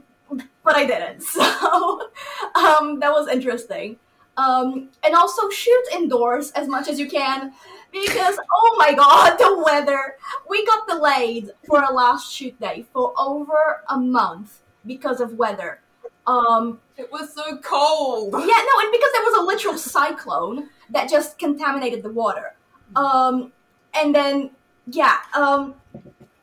but 0.65 0.75
I 0.75 0.85
didn't. 0.85 1.23
So 1.39 2.09
um, 2.55 2.99
that 2.99 3.11
was 3.11 3.27
interesting. 3.29 3.97
Um, 4.35 4.89
and 5.03 5.15
also 5.15 5.49
shoot 5.49 5.85
indoors 5.93 6.51
as 6.51 6.67
much 6.67 6.87
as 6.89 6.99
you 6.99 7.09
can 7.09 7.53
because 7.91 8.37
oh 8.57 8.75
my 8.77 8.93
god, 8.93 9.37
the 9.39 9.63
weather! 9.65 10.15
We 10.49 10.65
got 10.65 10.87
delayed 10.87 11.51
for 11.65 11.79
our 11.83 11.93
last 11.93 12.33
shoot 12.33 12.59
day 12.59 12.85
for 12.93 13.13
over 13.17 13.81
a 13.89 13.97
month 13.97 14.59
because 14.85 15.21
of 15.21 15.33
weather. 15.43 15.79
Um, 16.27 16.79
It 16.97 17.09
was 17.11 17.33
so 17.33 17.57
cold. 17.59 18.33
yeah, 18.33 18.61
no, 18.69 18.73
and 18.83 18.91
because 18.91 19.11
there 19.13 19.25
was 19.29 19.35
a 19.41 19.45
literal 19.51 19.77
cyclone 19.77 20.69
that 20.89 21.09
just 21.09 21.39
contaminated 21.39 22.03
the 22.03 22.11
water. 22.11 22.55
Um, 22.95 23.51
and 23.93 24.13
then 24.13 24.51
yeah, 24.91 25.17
um, 25.33 25.75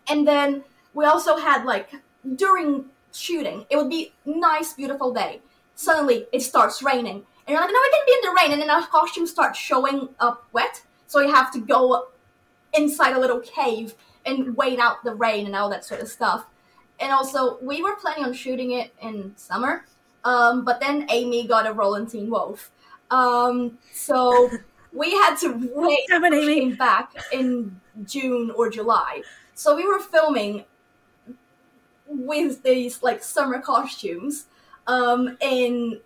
and 0.09 0.27
then 0.27 0.65
we 0.95 1.05
also 1.05 1.37
had 1.37 1.65
like 1.65 1.91
during 2.37 2.87
shooting, 3.13 3.67
it 3.71 3.77
would 3.77 3.91
be 3.91 4.13
nice, 4.25 4.73
beautiful 4.75 5.13
day. 5.13 5.41
Suddenly, 5.75 6.27
it 6.33 6.41
starts 6.41 6.83
raining, 6.83 7.17
and 7.17 7.49
you're 7.49 7.61
like, 7.61 7.71
no, 7.71 7.79
it 7.79 7.93
can 7.93 8.07
be 8.07 8.13
in 8.13 8.31
the 8.31 8.41
rain, 8.41 8.53
and 8.53 8.63
then 8.63 8.71
our 8.71 8.87
costumes 8.87 9.31
start 9.31 9.55
showing 9.55 10.09
up 10.21 10.47
wet, 10.53 10.83
so 11.07 11.21
you 11.21 11.33
have 11.35 11.53
to 11.53 11.61
go 11.61 12.09
inside 12.75 13.15
a 13.15 13.21
little 13.21 13.41
cave 13.41 13.95
and 14.25 14.57
wait 14.57 14.79
out 14.79 15.05
the 15.05 15.15
rain 15.15 15.47
and 15.47 15.55
all 15.55 15.71
that 15.71 15.85
sort 15.85 16.01
of 16.01 16.09
stuff. 16.09 16.47
And 16.99 17.13
also, 17.13 17.59
we 17.61 17.83
were 17.83 17.95
planning 17.97 18.25
on 18.25 18.33
shooting 18.33 18.73
it 18.73 18.93
in 19.03 19.35
summer, 19.37 19.85
um, 20.25 20.65
but 20.65 20.81
then 20.81 21.07
Amy 21.11 21.47
got 21.47 21.67
a 21.67 21.73
role 21.73 21.95
in 21.95 22.07
Teen 22.07 22.31
Wolf. 22.31 22.71
Um, 23.11 23.79
so 23.93 24.51
we 24.93 25.13
had 25.13 25.37
to 25.37 25.71
wait 25.75 26.01
Damn 26.09 26.25
it, 26.25 26.33
she 26.33 26.39
Amy. 26.41 26.61
came 26.61 26.77
back 26.77 27.13
in 27.33 27.81
June 28.05 28.51
or 28.53 28.71
July. 28.71 29.23
So 29.57 29.75
we 29.75 29.87
were 29.87 29.99
filming 29.99 30.65
with 32.07 32.63
these 32.63 33.03
like 33.03 33.23
summer 33.23 33.59
costumes 33.59 34.45
um, 34.87 35.39
in 35.41 35.99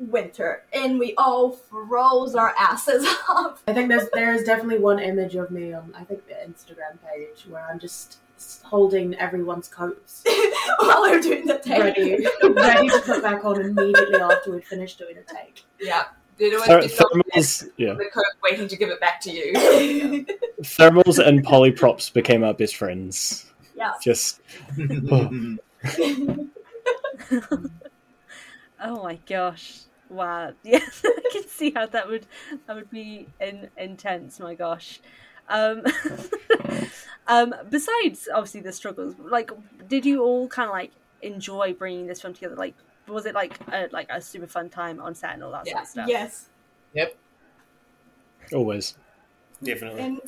winter, 0.00 0.64
and 0.72 0.98
we 0.98 1.14
all 1.16 1.52
froze 1.52 2.34
our 2.34 2.52
asses 2.58 3.06
off. 3.28 3.62
I 3.68 3.72
think 3.72 3.88
there's 3.88 4.10
there 4.12 4.34
is 4.34 4.42
definitely 4.42 4.80
one 4.80 4.98
image 4.98 5.36
of 5.36 5.52
me 5.52 5.72
on 5.72 5.94
I 5.96 6.02
think 6.02 6.26
the 6.26 6.34
Instagram 6.34 6.98
page 7.08 7.46
where 7.48 7.64
I'm 7.70 7.78
just 7.78 8.18
holding 8.64 9.14
everyone's 9.14 9.68
coats 9.68 10.24
while 10.80 11.02
we're 11.02 11.20
doing 11.20 11.46
the 11.46 11.58
take. 11.58 11.78
ready, 11.78 12.26
ready 12.42 12.88
to 12.88 13.02
put 13.06 13.22
back 13.22 13.44
on 13.44 13.60
immediately 13.60 14.20
after 14.20 14.50
we'd 14.50 14.64
finished 14.64 14.98
doing 14.98 15.16
a 15.16 15.22
take. 15.22 15.64
Yeah. 15.80 16.06
Did 16.38 16.52
always 16.54 16.66
Ther- 16.68 16.82
be 16.82 16.88
someone 16.88 17.22
thermals, 17.34 17.70
yeah, 17.76 17.94
the 17.94 18.04
coat 18.12 18.24
waiting 18.42 18.68
to 18.68 18.76
give 18.76 18.90
it 18.90 19.00
back 19.00 19.20
to 19.22 19.30
you. 19.30 19.52
thermals 20.62 21.24
and 21.24 21.44
polyprops 21.44 22.12
became 22.12 22.44
our 22.44 22.52
best 22.52 22.76
friends. 22.76 23.46
yeah. 23.74 23.92
Just 24.02 24.40
oh 28.80 29.02
my 29.02 29.18
gosh, 29.26 29.80
wow! 30.08 30.52
Yes, 30.62 31.02
I 31.04 31.20
can 31.32 31.48
see 31.48 31.72
how 31.74 31.86
that 31.86 32.08
would 32.08 32.26
that 32.66 32.76
would 32.76 32.90
be 32.90 33.28
in, 33.40 33.68
intense. 33.76 34.38
My 34.38 34.54
gosh. 34.54 35.00
Um, 35.48 35.84
um, 37.28 37.54
besides, 37.70 38.28
obviously 38.34 38.60
the 38.60 38.72
struggles. 38.72 39.14
Like, 39.18 39.50
did 39.88 40.04
you 40.04 40.22
all 40.22 40.48
kind 40.48 40.68
of 40.68 40.72
like 40.72 40.92
enjoy 41.22 41.72
bringing 41.72 42.06
this 42.06 42.20
film 42.20 42.34
together? 42.34 42.56
Like, 42.56 42.74
was 43.08 43.26
it 43.26 43.34
like 43.34 43.58
a, 43.72 43.88
like 43.92 44.08
a 44.10 44.20
super 44.20 44.46
fun 44.46 44.68
time 44.68 45.00
on 45.00 45.14
set 45.14 45.34
and 45.34 45.42
all 45.42 45.52
that 45.52 45.66
sort 45.66 45.82
of 45.82 45.88
stuff? 45.88 46.08
yes. 46.08 46.46
Yep. 46.94 47.16
Always. 48.52 48.96
Definitely. 49.62 50.02
and 50.02 50.20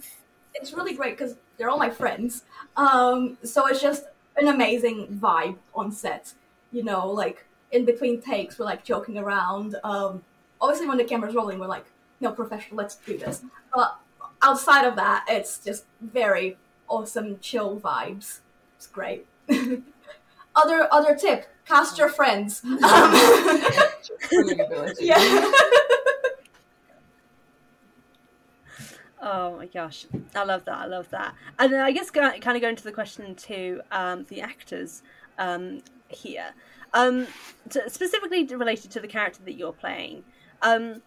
it's 0.55 0.73
really 0.73 0.95
great 0.95 1.17
because 1.17 1.37
they're 1.57 1.69
all 1.69 1.79
my 1.79 1.91
friends. 1.91 2.45
Um, 2.77 3.37
so 3.43 3.67
it's 3.67 3.81
just 3.81 4.05
an 4.37 4.49
amazing 4.49 5.19
vibe 5.21 5.57
on 5.75 5.93
set. 5.93 6.33
You 6.73 6.85
know, 6.85 7.09
like 7.11 7.45
in 7.73 7.85
between 7.85 8.21
takes, 8.21 8.59
we're 8.59 8.65
like 8.65 8.85
joking 8.85 9.19
around. 9.19 9.77
Um, 9.85 10.23
obviously, 10.61 10.87
when 10.87 10.99
the 10.99 11.05
camera's 11.05 11.35
rolling, 11.35 11.59
we're 11.59 11.67
like, 11.67 11.87
"No, 12.21 12.33
professional, 12.33 12.77
let's 12.77 12.97
do 12.97 13.19
this." 13.19 13.43
But 13.75 13.99
outside 14.43 14.87
of 14.87 14.97
that, 14.97 15.25
it's 15.29 15.59
just 15.59 15.85
very 16.01 16.57
awesome, 16.89 17.39
chill 17.41 17.81
vibes. 17.81 18.41
It's 18.77 18.87
great. 18.87 19.27
other 20.59 20.89
other 20.93 21.15
tip: 21.15 21.47
cast 21.67 21.99
your 21.99 22.09
friends. 22.09 22.63
Um, 22.65 22.79
yeah. 25.01 25.53
Oh 29.21 29.57
my 29.57 29.67
gosh, 29.67 30.07
I 30.35 30.45
love 30.45 30.65
that. 30.67 30.79
I 30.79 30.87
love 30.87 31.09
that. 31.11 31.35
And 31.59 31.75
I 31.75 31.91
guess 31.91 32.11
go, 32.11 32.31
kind 32.39 32.57
of 32.57 32.63
going 32.63 32.77
to 32.77 32.85
the 32.85 32.93
question 32.93 33.35
to 33.35 33.81
um, 33.91 34.27
the 34.29 34.41
actors 34.41 35.03
um, 35.39 35.83
here, 36.09 36.51
um, 36.95 37.27
to, 37.71 37.91
specifically 37.91 38.45
related 38.45 38.93
to 38.93 39.01
the 39.01 39.09
character 39.09 39.41
that 39.45 39.55
you're 39.55 39.73
playing. 39.73 40.23
Um, 40.63 41.03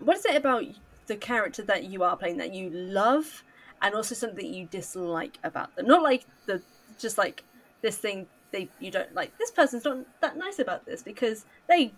what 0.00 0.18
is 0.18 0.26
it 0.26 0.36
about 0.36 0.64
the 1.06 1.16
character 1.16 1.62
that 1.62 1.84
you 1.84 2.02
are 2.02 2.16
playing 2.16 2.36
that 2.36 2.52
you 2.52 2.68
love, 2.68 3.44
and 3.80 3.94
also 3.94 4.14
something 4.14 4.52
you 4.52 4.66
dislike 4.66 5.38
about 5.42 5.74
them? 5.74 5.86
Not 5.86 6.02
like 6.02 6.26
the 6.44 6.60
just 6.98 7.16
like 7.16 7.44
this 7.80 7.96
thing 7.96 8.26
they 8.50 8.68
you 8.80 8.90
don't 8.90 9.14
like. 9.14 9.36
This 9.38 9.50
person's 9.50 9.84
not 9.84 9.98
that 10.20 10.36
nice 10.36 10.58
about 10.58 10.86
this 10.86 11.02
because 11.02 11.44
they 11.68 11.92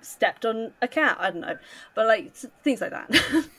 stepped 0.00 0.44
on 0.44 0.72
a 0.82 0.88
cat. 0.88 1.16
I 1.20 1.30
don't 1.30 1.40
know, 1.40 1.58
but 1.94 2.06
like 2.06 2.34
things 2.62 2.80
like 2.80 2.90
that. 2.90 3.48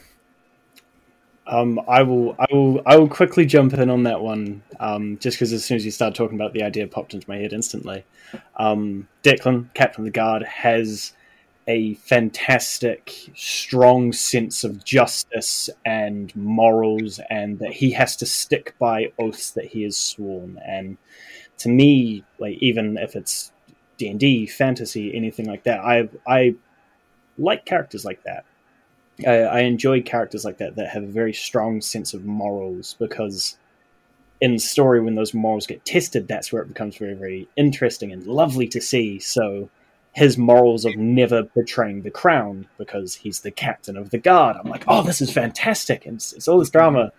Um, 1.45 1.79
I 1.88 2.03
will, 2.03 2.36
I 2.39 2.45
will, 2.51 2.82
I 2.86 2.95
will 2.95 3.10
quickly 3.10 3.45
jump 3.45 3.73
in 3.73 3.89
on 3.89 4.03
that 4.03 4.21
one. 4.21 4.63
Um, 4.79 5.17
just 5.19 5.38
because 5.38 5.51
as 5.51 5.65
soon 5.65 5.75
as 5.75 5.86
you 5.86 5.91
started 5.91 6.15
talking 6.15 6.38
about 6.38 6.53
the 6.53 6.63
idea, 6.63 6.88
popped 6.88 7.13
into 7.13 7.29
my 7.29 7.38
head 7.38 7.53
instantly. 7.53 8.06
Um, 8.56 9.08
Declan, 9.23 9.73
Captain 9.73 10.01
of 10.01 10.06
the 10.06 10.12
Guard, 10.12 10.43
has 10.43 11.13
a 11.67 11.93
fantastic, 11.95 13.32
strong 13.36 14.12
sense 14.12 14.63
of 14.63 14.84
justice 14.84 15.69
and 15.86 16.34
morals, 16.36 17.19
and 17.29 17.60
that 17.60 17.73
he 17.73 17.91
has 17.91 18.15
to 18.17 18.25
stick 18.25 18.75
by 18.79 19.12
oaths 19.19 19.51
that 19.51 19.65
he 19.65 19.84
has 19.84 19.97
sworn. 19.97 20.60
And 20.65 20.97
to 21.60 21.70
me, 21.70 22.24
like 22.39 22.58
even 22.60 22.98
if 22.98 23.16
it's 23.16 23.52
D 23.98 24.08
and 24.10 24.20
D, 24.20 24.46
fantasy, 24.46 25.16
anything 25.16 25.46
like 25.46 25.63
that, 25.63 25.80
I, 25.80 26.10
I 26.28 26.56
like 27.38 27.66
characters 27.66 28.06
like 28.06 28.24
that. 28.24 28.46
I, 29.26 29.42
I 29.42 29.60
enjoy 29.62 30.02
characters 30.02 30.44
like 30.44 30.58
that 30.58 30.76
that 30.76 30.89
have 30.89 31.04
a 31.04 31.08
very 31.08 31.34
strong 31.34 31.82
sense 31.82 32.13
of 32.13 32.26
morals 32.26 32.96
because 33.00 33.58
in 34.42 34.60
story 34.60 35.00
when 35.00 35.16
those 35.16 35.34
morals 35.34 35.68
get 35.68 35.86
tested 35.86 36.28
that's 36.28 36.52
where 36.52 36.62
it 36.62 36.68
becomes 36.68 36.98
very 36.98 37.13
very 37.13 37.48
interesting 37.56 38.12
and 38.12 38.26
lovely 38.26 38.68
to 38.70 38.82
see. 38.82 39.20
So 39.20 39.70
his 40.13 40.38
morals 40.38 40.86
of 40.86 40.96
never 40.96 41.44
betraying 41.44 42.02
the 42.02 42.12
crown 42.12 42.68
because 42.78 43.16
he's 43.16 43.39
the 43.42 43.52
captain 43.52 43.98
of 43.98 44.10
the 44.10 44.18
guard. 44.18 44.58
I'm 44.60 44.70
like 44.70 44.86
oh 44.88 45.04
this 45.04 45.22
is 45.22 45.32
fantastic. 45.32 46.06
And 46.06 46.16
it's, 46.16 46.34
it's 46.34 46.48
all 46.48 46.60
this 46.60 46.70
drama. 46.70 47.12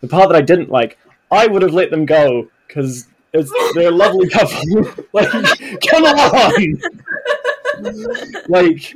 The 0.00 0.08
part 0.08 0.28
that 0.28 0.36
i 0.36 0.42
didn't 0.42 0.70
like 0.70 0.98
i 1.30 1.46
would 1.46 1.62
have 1.62 1.74
let 1.74 1.90
them 1.90 2.04
go 2.04 2.48
because 2.66 3.06
they're 3.32 3.88
a 3.88 3.90
lovely 3.90 4.28
couple. 4.28 4.88
Like 5.12 5.30
come 5.88 6.04
on. 6.04 6.80
Like 8.48 8.94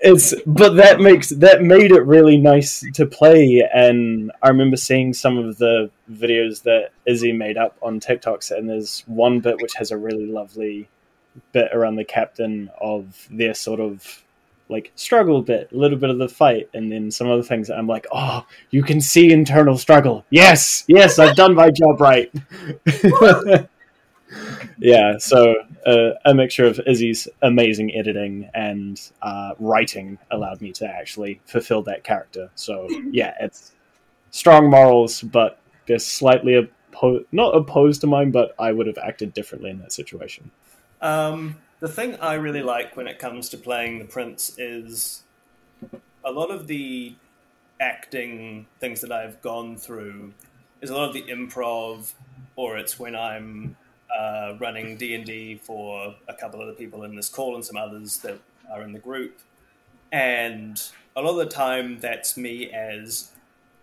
it's 0.00 0.34
but 0.46 0.76
that 0.76 1.00
makes 1.00 1.28
that 1.30 1.62
made 1.62 1.92
it 1.92 2.04
really 2.04 2.36
nice 2.36 2.84
to 2.94 3.06
play. 3.06 3.68
And 3.72 4.32
i 4.42 4.48
remember 4.48 4.76
seeing 4.76 5.12
some 5.12 5.38
of 5.38 5.58
the 5.58 5.90
videos 6.10 6.62
that 6.62 6.90
izzy 7.06 7.32
made 7.32 7.56
up 7.56 7.76
on 7.82 8.00
tiktoks 8.00 8.50
and 8.50 8.68
there's 8.68 9.04
one 9.06 9.40
bit 9.40 9.60
which 9.62 9.74
has 9.74 9.90
a 9.90 9.96
really 9.96 10.26
lovely 10.26 10.88
bit 11.52 11.70
around 11.72 11.96
the 11.96 12.04
captain 12.04 12.70
of 12.80 13.28
their 13.30 13.54
sort 13.54 13.80
of 13.80 14.24
like 14.70 14.92
struggle 14.94 15.38
a 15.38 15.42
bit 15.42 15.70
a 15.72 15.76
little 15.76 15.98
bit 15.98 16.10
of 16.10 16.18
the 16.18 16.28
fight 16.28 16.68
and 16.74 16.90
then 16.90 17.10
some 17.10 17.28
other 17.28 17.42
things 17.42 17.68
i'm 17.70 17.86
like 17.86 18.06
oh 18.12 18.44
you 18.70 18.82
can 18.82 19.00
see 19.00 19.32
internal 19.32 19.76
struggle 19.76 20.24
yes 20.30 20.84
yes 20.86 21.18
i've 21.18 21.36
done 21.36 21.54
my 21.54 21.70
job 21.70 22.00
right 22.00 22.32
yeah, 24.78 25.18
so 25.18 25.54
uh, 25.86 26.10
a 26.24 26.34
mixture 26.34 26.64
of 26.64 26.80
Izzy's 26.86 27.28
amazing 27.42 27.94
editing 27.94 28.48
and 28.54 29.00
uh, 29.22 29.52
writing 29.58 30.18
allowed 30.30 30.60
me 30.60 30.72
to 30.72 30.86
actually 30.86 31.40
fulfill 31.46 31.82
that 31.82 32.04
character. 32.04 32.50
So 32.54 32.88
yeah, 33.10 33.34
it's 33.40 33.72
strong 34.30 34.70
morals, 34.70 35.22
but 35.22 35.60
they're 35.86 35.98
slightly 35.98 36.70
oppo- 36.92 37.24
not 37.32 37.54
opposed 37.54 38.00
to 38.02 38.06
mine, 38.06 38.30
but 38.30 38.54
I 38.58 38.72
would 38.72 38.86
have 38.86 38.98
acted 38.98 39.34
differently 39.34 39.70
in 39.70 39.78
that 39.80 39.92
situation. 39.92 40.50
Um, 41.00 41.56
the 41.80 41.88
thing 41.88 42.16
I 42.16 42.34
really 42.34 42.62
like 42.62 42.96
when 42.96 43.06
it 43.06 43.18
comes 43.18 43.48
to 43.50 43.56
playing 43.56 43.98
the 43.98 44.04
prince 44.04 44.56
is 44.58 45.22
a 46.24 46.30
lot 46.30 46.50
of 46.50 46.66
the 46.66 47.14
acting 47.80 48.66
things 48.78 49.00
that 49.00 49.10
I've 49.10 49.40
gone 49.40 49.76
through 49.78 50.34
is 50.82 50.90
a 50.90 50.94
lot 50.94 51.08
of 51.08 51.14
the 51.14 51.22
improv, 51.22 52.12
or 52.56 52.76
it's 52.76 52.98
when 52.98 53.16
I'm 53.16 53.76
uh, 54.14 54.54
running 54.60 54.98
D 54.98 55.14
and 55.14 55.24
D 55.24 55.56
for 55.56 56.14
a 56.28 56.34
couple 56.34 56.60
of 56.60 56.66
the 56.66 56.74
people 56.74 57.04
in 57.04 57.16
this 57.16 57.30
call 57.30 57.54
and 57.54 57.64
some 57.64 57.76
others 57.76 58.18
that 58.18 58.38
are 58.70 58.82
in 58.82 58.92
the 58.92 58.98
group, 58.98 59.38
and 60.12 60.82
a 61.16 61.22
lot 61.22 61.30
of 61.30 61.48
the 61.48 61.54
time 61.54 61.98
that's 61.98 62.36
me 62.36 62.70
as 62.70 63.32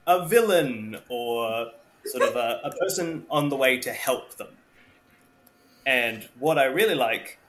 a 0.05 0.27
villain 0.27 0.99
or 1.10 1.71
sort 2.05 2.23
of 2.23 2.36
a, 2.36 2.62
a 2.63 2.71
person 2.77 3.25
on 3.29 3.49
the 3.49 3.55
way 3.55 3.79
to 3.79 3.91
help 3.91 4.36
them. 4.36 4.47
And 5.86 6.29
what 6.39 6.57
I 6.57 6.65
really 6.65 6.95
like 6.95 7.39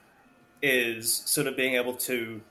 is 0.61 1.13
sort 1.25 1.47
of 1.47 1.55
being 1.55 1.75
able 1.75 1.93
to 1.93 2.41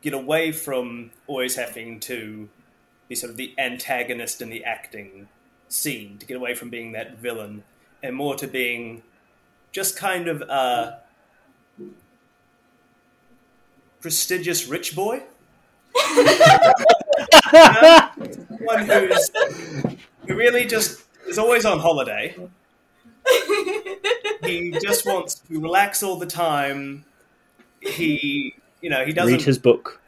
get 0.00 0.14
away 0.14 0.52
from 0.52 1.10
always 1.26 1.56
having 1.56 2.00
to 2.00 2.48
be 3.08 3.14
sort 3.14 3.30
of 3.30 3.36
the 3.36 3.54
antagonist 3.58 4.40
in 4.40 4.48
the 4.48 4.64
acting 4.64 5.28
scene, 5.68 6.18
to 6.18 6.26
get 6.26 6.36
away 6.36 6.54
from 6.54 6.70
being 6.70 6.92
that 6.92 7.18
villain, 7.18 7.62
and 8.02 8.16
more 8.16 8.34
to 8.36 8.46
being 8.46 9.02
just 9.70 9.96
kind 9.96 10.28
of 10.28 10.42
a 10.42 11.00
prestigious 14.00 14.66
rich 14.66 14.94
boy. 14.94 15.22
One 18.60 18.86
who's 18.86 19.30
who 20.26 20.34
really 20.34 20.66
just 20.66 21.04
is 21.26 21.38
always 21.38 21.64
on 21.64 21.78
holiday. 21.78 22.36
He 24.44 24.72
just 24.82 25.06
wants 25.06 25.36
to 25.36 25.60
relax 25.60 26.02
all 26.02 26.16
the 26.16 26.26
time. 26.26 27.04
He, 27.80 28.54
you 28.80 28.90
know, 28.90 29.04
he 29.04 29.12
doesn't 29.12 29.32
Read 29.34 29.42
his 29.42 29.58
book. 29.58 30.00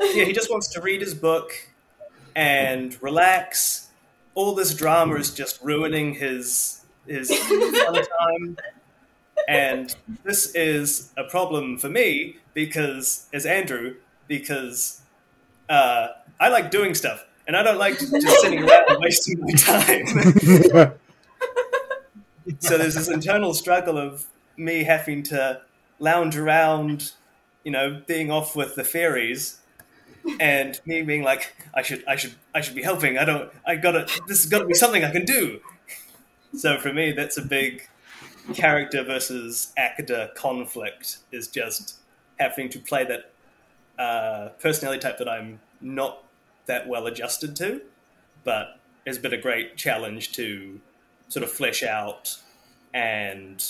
yeah, 0.00 0.24
he 0.24 0.32
just 0.32 0.50
wants 0.50 0.68
to 0.68 0.80
read 0.80 1.00
his 1.00 1.14
book 1.14 1.52
and 2.34 3.00
relax. 3.02 3.88
All 4.34 4.54
this 4.54 4.74
drama 4.74 5.14
is 5.14 5.32
just 5.34 5.62
ruining 5.62 6.14
his 6.14 6.82
his 7.06 7.28
time. 7.28 8.56
And 9.48 9.94
this 10.24 10.54
is 10.54 11.12
a 11.16 11.24
problem 11.24 11.78
for 11.78 11.88
me 11.88 12.38
because, 12.54 13.28
as 13.32 13.46
Andrew, 13.46 13.94
because 14.28 15.02
uh, 15.68 16.08
I 16.40 16.48
like 16.48 16.70
doing 16.70 16.94
stuff 16.94 17.24
and 17.46 17.56
I 17.56 17.62
don't 17.62 17.78
like 17.78 17.98
just 17.98 18.10
sitting 18.40 18.68
around 18.68 18.90
and 18.90 18.98
wasting 19.00 19.40
my 19.40 19.52
time. 19.52 20.94
so 22.60 22.78
there's 22.78 22.94
this 22.94 23.08
internal 23.08 23.54
struggle 23.54 23.98
of 23.98 24.26
me 24.56 24.84
having 24.84 25.22
to 25.24 25.62
lounge 25.98 26.36
around, 26.36 27.12
you 27.64 27.70
know, 27.70 28.02
being 28.06 28.30
off 28.30 28.54
with 28.56 28.74
the 28.74 28.84
fairies, 28.84 29.58
and 30.40 30.80
me 30.84 31.02
being 31.02 31.22
like, 31.22 31.54
I 31.74 31.82
should, 31.82 32.04
I 32.06 32.16
should, 32.16 32.34
I 32.54 32.60
should 32.60 32.74
be 32.74 32.82
helping. 32.82 33.18
I 33.18 33.24
don't, 33.24 33.50
I 33.66 33.76
gotta. 33.76 34.06
This 34.26 34.42
has 34.42 34.46
got 34.46 34.60
to 34.60 34.66
be 34.66 34.74
something 34.74 35.04
I 35.04 35.10
can 35.10 35.24
do. 35.24 35.60
So 36.56 36.78
for 36.78 36.92
me, 36.92 37.12
that's 37.12 37.36
a 37.36 37.42
big 37.42 37.88
character 38.54 39.02
versus 39.02 39.72
actor 39.76 40.30
conflict. 40.34 41.18
Is 41.32 41.48
just 41.48 41.96
having 42.38 42.68
to 42.70 42.78
play 42.78 43.04
that 43.04 44.02
uh, 44.02 44.50
personality 44.60 45.00
type 45.00 45.18
that 45.18 45.28
I'm 45.28 45.60
not 45.80 46.24
that 46.66 46.88
well 46.88 47.06
adjusted 47.06 47.54
to, 47.56 47.82
but 48.44 48.78
has 49.06 49.18
been 49.18 49.32
a 49.32 49.40
great 49.40 49.76
challenge 49.76 50.32
to 50.32 50.80
sort 51.28 51.44
of 51.44 51.50
flesh 51.50 51.82
out 51.82 52.38
and 52.96 53.62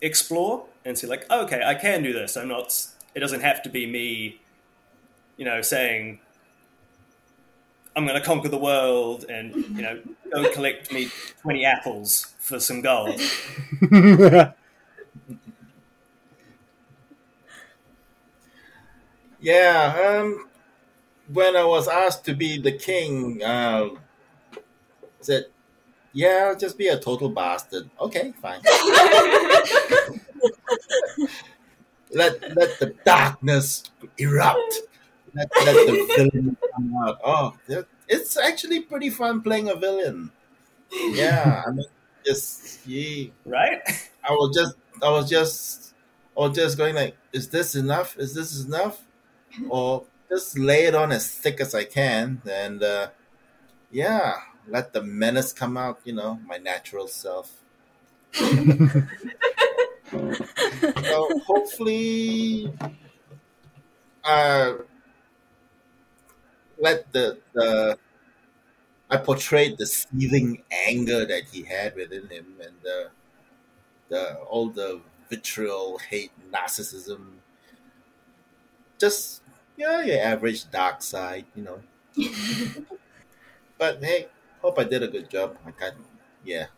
explore 0.00 0.66
and 0.84 0.98
see 0.98 1.06
like 1.06 1.30
okay 1.30 1.62
i 1.64 1.74
can 1.74 2.02
do 2.02 2.12
this. 2.12 2.36
I'm 2.36 2.48
not 2.48 2.86
it 3.14 3.20
doesn't 3.20 3.40
have 3.40 3.62
to 3.62 3.68
be 3.70 3.86
me 3.86 4.40
you 5.36 5.44
know 5.44 5.62
saying 5.62 6.20
i'm 7.96 8.06
going 8.06 8.20
to 8.20 8.26
conquer 8.26 8.48
the 8.48 8.58
world 8.58 9.24
and 9.28 9.54
you 9.54 9.82
know 9.82 10.00
go 10.32 10.50
collect 10.52 10.92
me 10.92 11.08
20 11.42 11.64
apples 11.64 12.34
for 12.38 12.60
some 12.60 12.82
gold. 12.82 13.20
Yeah, 19.40 20.20
um, 20.22 20.48
when 21.32 21.56
I 21.56 21.64
was 21.64 21.88
asked 21.88 22.24
to 22.26 22.34
be 22.34 22.58
the 22.60 22.72
king, 22.72 23.42
uh, 23.42 23.90
said, 25.20 25.46
"Yeah, 26.14 26.54
just 26.54 26.78
be 26.78 26.88
a 26.88 26.98
total 26.98 27.28
bastard." 27.28 27.90
Okay, 28.00 28.32
fine. 28.40 28.60
let 32.12 32.40
let 32.56 32.78
the 32.80 32.94
darkness 33.04 33.84
erupt. 34.16 34.80
Let, 35.34 35.50
let 35.66 35.86
the 35.86 36.14
villain 36.16 36.56
come 36.74 36.94
out. 37.04 37.18
Oh, 37.24 37.54
it's 38.08 38.36
actually 38.36 38.80
pretty 38.80 39.10
fun 39.10 39.42
playing 39.42 39.68
a 39.68 39.74
villain. 39.74 40.30
Yeah, 40.92 41.64
I 41.66 41.70
mean, 41.70 41.84
just 42.24 42.86
yeah. 42.86 43.30
right 43.44 43.82
I 44.28 44.32
was 44.32 44.56
just, 44.56 44.76
I 45.02 45.10
was 45.10 45.28
just, 45.28 45.94
I 46.36 46.40
was 46.40 46.56
just 46.56 46.78
going 46.78 46.94
like, 46.94 47.16
is 47.32 47.48
this 47.50 47.74
enough? 47.74 48.16
Is 48.18 48.34
this 48.34 48.64
enough? 48.64 49.02
Or 49.68 50.04
just 50.28 50.58
lay 50.58 50.86
it 50.86 50.94
on 50.94 51.12
as 51.12 51.30
thick 51.30 51.60
as 51.60 51.74
I 51.74 51.84
can, 51.84 52.42
and 52.50 52.82
uh, 52.82 53.08
yeah, 53.90 54.36
let 54.68 54.92
the 54.92 55.02
menace 55.02 55.52
come 55.52 55.76
out. 55.76 56.00
You 56.04 56.14
know, 56.14 56.38
my 56.46 56.58
natural 56.58 57.08
self. 57.08 57.52
so 58.34 59.04
hopefully, 61.46 62.72
uh, 64.24 64.74
let 66.78 67.12
the 67.12 67.38
the 67.54 67.98
I 69.10 69.16
portrayed 69.18 69.78
the 69.78 69.86
seething 69.86 70.62
anger 70.86 71.24
that 71.24 71.44
he 71.52 71.62
had 71.62 71.94
within 71.96 72.28
him, 72.28 72.60
and 72.60 72.74
the 72.82 73.10
the 74.08 74.36
all 74.38 74.68
the 74.70 75.00
vitriol, 75.30 75.98
hate, 75.98 76.32
narcissism. 76.52 77.38
Just 78.98 79.42
yeah, 79.76 80.02
your 80.02 80.20
average 80.20 80.70
dark 80.70 81.02
side, 81.02 81.46
you 81.54 81.62
know. 81.62 81.80
but 83.78 84.02
hey, 84.02 84.28
hope 84.64 84.78
I 84.78 84.84
did 84.84 85.02
a 85.02 85.08
good 85.08 85.28
job. 85.28 85.58
I 85.66 85.72
can't. 85.72 85.96
Yeah. 86.42 86.68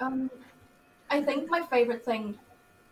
Um, 0.00 0.30
I 1.08 1.22
think 1.22 1.48
my 1.48 1.62
favorite 1.62 2.04
thing 2.04 2.38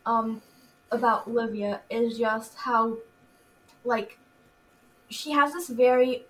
um, 0.07 0.43
about 0.91 1.27
Olivia 1.27 1.83
is 1.91 2.17
just 2.17 2.55
how, 2.55 2.99
like, 3.85 4.19
she 5.11 5.33
has 5.33 5.53
this 5.53 5.69
very 5.69 6.25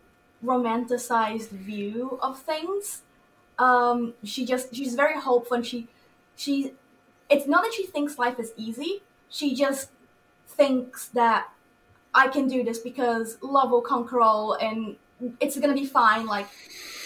romanticized 0.44 1.50
view 1.50 2.18
of 2.22 2.40
things. 2.40 3.02
Um, 3.58 4.14
she 4.24 4.44
just 4.46 4.74
she's 4.74 4.94
very 4.94 5.20
hopeful. 5.20 5.56
And 5.58 5.66
she 5.66 5.88
she 6.36 6.72
it's 7.30 7.46
not 7.46 7.62
that 7.64 7.74
she 7.74 7.86
thinks 7.86 8.18
life 8.18 8.38
is 8.40 8.52
easy. 8.56 9.02
She 9.28 9.54
just 9.54 9.90
thinks 10.46 11.08
that 11.08 11.52
I 12.14 12.28
can 12.28 12.48
do 12.48 12.64
this 12.64 12.78
because 12.78 13.38
love 13.42 13.70
will 13.70 13.82
conquer 13.82 14.20
all, 14.20 14.54
and 14.54 14.96
it's 15.40 15.58
gonna 15.58 15.74
be 15.74 15.86
fine. 15.86 16.26
Like, 16.26 16.48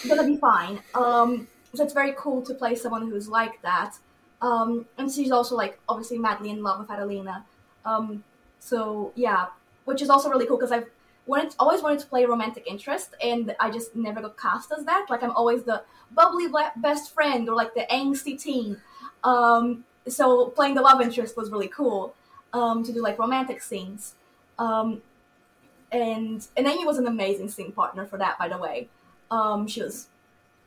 gonna 0.07 0.25
be 0.25 0.37
fine. 0.37 0.81
Um, 0.93 1.47
so 1.73 1.83
it's 1.83 1.93
very 1.93 2.13
cool 2.17 2.41
to 2.43 2.53
play 2.53 2.75
someone 2.75 3.09
who's 3.09 3.27
like 3.27 3.61
that. 3.61 3.95
Um, 4.41 4.85
and 4.97 5.11
she's 5.11 5.31
also 5.31 5.55
like 5.55 5.79
obviously 5.87 6.17
madly 6.17 6.49
in 6.49 6.63
love 6.63 6.79
with 6.79 6.89
Adelina. 6.89 7.45
Um, 7.85 8.23
so 8.59 9.11
yeah, 9.15 9.47
which 9.85 10.01
is 10.01 10.09
also 10.09 10.29
really 10.29 10.45
cool 10.45 10.57
because 10.57 10.71
I've 10.71 10.89
wanted 11.25 11.53
always 11.59 11.81
wanted 11.81 11.99
to 11.99 12.07
play 12.07 12.25
romantic 12.25 12.65
interest, 12.67 13.15
and 13.23 13.55
I 13.59 13.69
just 13.69 13.95
never 13.95 14.21
got 14.21 14.37
cast 14.37 14.71
as 14.77 14.85
that. 14.85 15.07
Like 15.09 15.23
I'm 15.23 15.31
always 15.31 15.63
the 15.63 15.83
bubbly 16.11 16.47
best 16.77 17.13
friend 17.13 17.47
or 17.49 17.55
like 17.55 17.73
the 17.73 17.85
angsty 17.91 18.41
teen. 18.41 18.77
Um, 19.23 19.85
so 20.07 20.47
playing 20.47 20.75
the 20.75 20.81
love 20.81 21.01
interest 21.01 21.37
was 21.37 21.51
really 21.51 21.67
cool 21.67 22.15
um, 22.53 22.83
to 22.83 22.91
do 22.91 23.01
like 23.01 23.19
romantic 23.19 23.61
scenes. 23.61 24.15
Um, 24.57 25.01
and 25.91 26.45
and 26.55 26.67
Amy 26.67 26.85
was 26.85 26.97
an 26.97 27.07
amazing 27.07 27.49
scene 27.49 27.71
partner 27.71 28.05
for 28.05 28.17
that, 28.17 28.37
by 28.37 28.47
the 28.47 28.57
way. 28.57 28.89
Um, 29.31 29.67
she 29.67 29.81
was 29.81 30.07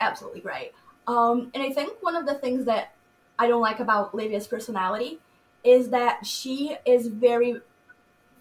absolutely 0.01 0.40
great. 0.40 0.72
Um, 1.07 1.51
and 1.55 1.62
I 1.62 1.70
think 1.70 2.03
one 2.03 2.16
of 2.16 2.27
the 2.27 2.35
things 2.35 2.64
that 2.66 2.94
I 3.38 3.48
don't 3.48 3.61
like 3.61 3.81
about 3.81 4.14
Livia's 4.14 4.46
personality 4.46 5.18
is 5.64 5.90
that 5.90 6.27
she 6.27 6.77
is 6.87 7.09
very 7.09 7.57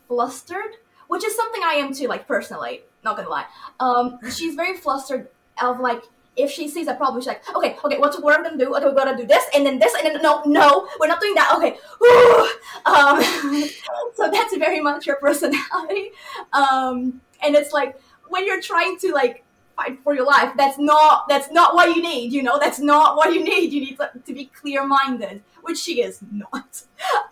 flustered, 0.08 0.76
which 1.08 1.24
is 1.24 1.36
something 1.36 1.62
I 1.64 1.74
am 1.76 1.94
too, 1.94 2.08
like 2.08 2.28
personally, 2.28 2.82
not 3.04 3.18
gonna 3.18 3.30
lie. 3.30 3.46
Um, 3.80 4.20
she's 4.30 4.56
very 4.56 4.78
flustered 4.78 5.28
of 5.62 5.80
like 5.80 6.04
if 6.38 6.50
she 6.50 6.68
sees 6.68 6.88
a 6.88 6.94
problem, 6.94 7.22
she's 7.22 7.28
like, 7.28 7.44
okay, 7.56 7.78
okay, 7.84 7.98
what's 7.98 8.18
what 8.20 8.38
we're 8.38 8.44
gonna 8.44 8.58
do? 8.58 8.74
Okay, 8.76 8.86
we're 8.86 8.96
gonna 8.96 9.18
do 9.18 9.26
this 9.26 9.44
and 9.56 9.66
then 9.66 9.80
this 9.80 9.94
and 9.96 10.06
then 10.06 10.22
no, 10.22 10.42
no, 10.46 10.88
we're 11.00 11.08
not 11.08 11.22
doing 11.22 11.36
that. 11.36 11.54
Okay, 11.58 11.78
um, 12.86 13.22
so 14.16 14.30
that's 14.32 14.56
very 14.58 14.80
much 14.80 15.06
her 15.06 15.16
personality. 15.16 16.12
Um, 16.54 17.22
and 17.44 17.56
it's 17.56 17.74
like 17.74 18.00
when 18.30 18.46
you're 18.46 18.62
trying 18.62 18.98
to 19.00 19.12
like 19.12 19.44
fight 19.76 20.00
for 20.04 20.14
your 20.14 20.26
life. 20.26 20.54
That's 20.58 20.78
not 20.78 21.28
that's 21.28 21.52
not 21.52 21.76
what 21.76 21.96
you 21.96 22.02
need. 22.02 22.34
You 22.34 22.44
know, 22.44 22.60
that's 22.60 22.80
not 22.80 23.16
what 23.16 23.34
you 23.34 23.44
need. 23.44 23.72
You 23.74 23.82
need 23.82 23.98
to, 23.98 24.12
to 24.26 24.34
be 24.34 24.46
clear 24.46 24.86
minded, 24.86 25.42
which 25.62 25.78
she 25.78 26.02
is 26.02 26.20
not. 26.32 26.84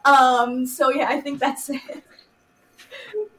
Um, 0.05 0.65
so 0.65 0.89
yeah, 0.89 1.07
I 1.09 1.21
think 1.21 1.39
that's 1.39 1.69
it. 1.69 2.03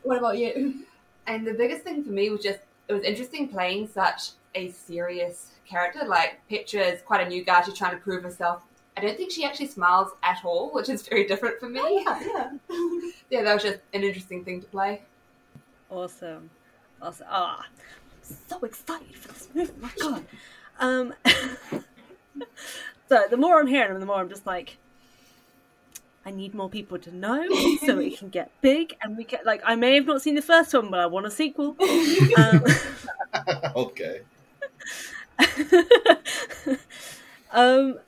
What 0.03 0.19
about 0.19 0.39
you? 0.39 0.85
And 1.27 1.47
the 1.47 1.55
biggest 1.55 1.83
thing 1.83 2.03
for 2.05 2.11
me 2.11 2.31
was 2.31 2.43
just 2.43 2.61
it 2.89 2.93
was 2.93 3.05
interesting 3.05 3.49
playing 3.49 3.89
such 3.89 4.31
a 4.55 4.71
serious 4.71 5.53
character. 5.67 6.05
Like 6.07 6.41
Petra 6.49 6.81
is 6.81 7.03
quite 7.03 7.27
a 7.27 7.29
new 7.29 7.45
guy. 7.45 7.63
She's 7.63 7.75
trying 7.75 7.93
to 7.93 8.03
prove 8.03 8.23
herself. 8.23 8.63
I 8.97 9.03
don't 9.03 9.17
think 9.17 9.31
she 9.31 9.45
actually 9.45 9.69
smiles 9.69 10.11
at 10.23 10.45
all, 10.45 10.71
which 10.73 10.89
is 10.89 11.07
very 11.09 11.27
different 11.27 11.59
for 11.59 11.69
me. 11.69 12.05
Yeah, 12.05 12.21
yeah. 12.21 12.51
Yeah, 13.31 13.43
that 13.45 13.55
was 13.55 13.63
just 13.63 13.79
an 13.95 14.03
interesting 14.03 14.45
thing 14.45 14.61
to 14.61 14.67
play. 14.67 15.03
Awesome. 15.89 16.51
Awesome. 17.01 17.27
Ah, 17.31 17.65
I'm 17.65 18.00
so 18.49 18.59
excited 18.65 19.15
for 19.17 19.29
this 19.29 19.49
movie. 19.55 19.73
My 19.81 19.91
God. 20.01 20.25
Um, 20.79 21.15
so 23.09 23.25
the 23.31 23.37
more 23.37 23.61
I'm 23.61 23.67
hearing 23.67 23.93
them, 23.93 24.01
the 24.01 24.07
more 24.07 24.17
I'm 24.17 24.29
just 24.29 24.47
like, 24.47 24.79
I 26.25 26.31
need 26.31 26.55
more 26.55 26.69
people 26.69 26.99
to 26.99 27.15
know 27.15 27.47
so 27.85 27.99
it 27.99 28.19
can 28.19 28.29
get 28.29 28.51
big 28.61 28.97
and 29.03 29.17
we 29.17 29.25
get 29.25 29.47
like 29.47 29.63
I 29.65 29.75
may 29.75 29.95
have 29.95 30.07
not 30.07 30.23
seen 30.23 30.35
the 30.35 30.43
first 30.43 30.73
one, 30.75 30.91
but 30.91 31.01
I 31.01 31.07
want 31.07 31.27
a 31.27 31.31
sequel. 31.31 31.77
Um, 32.37 32.65
okay. 33.77 34.21
um, 37.53 37.99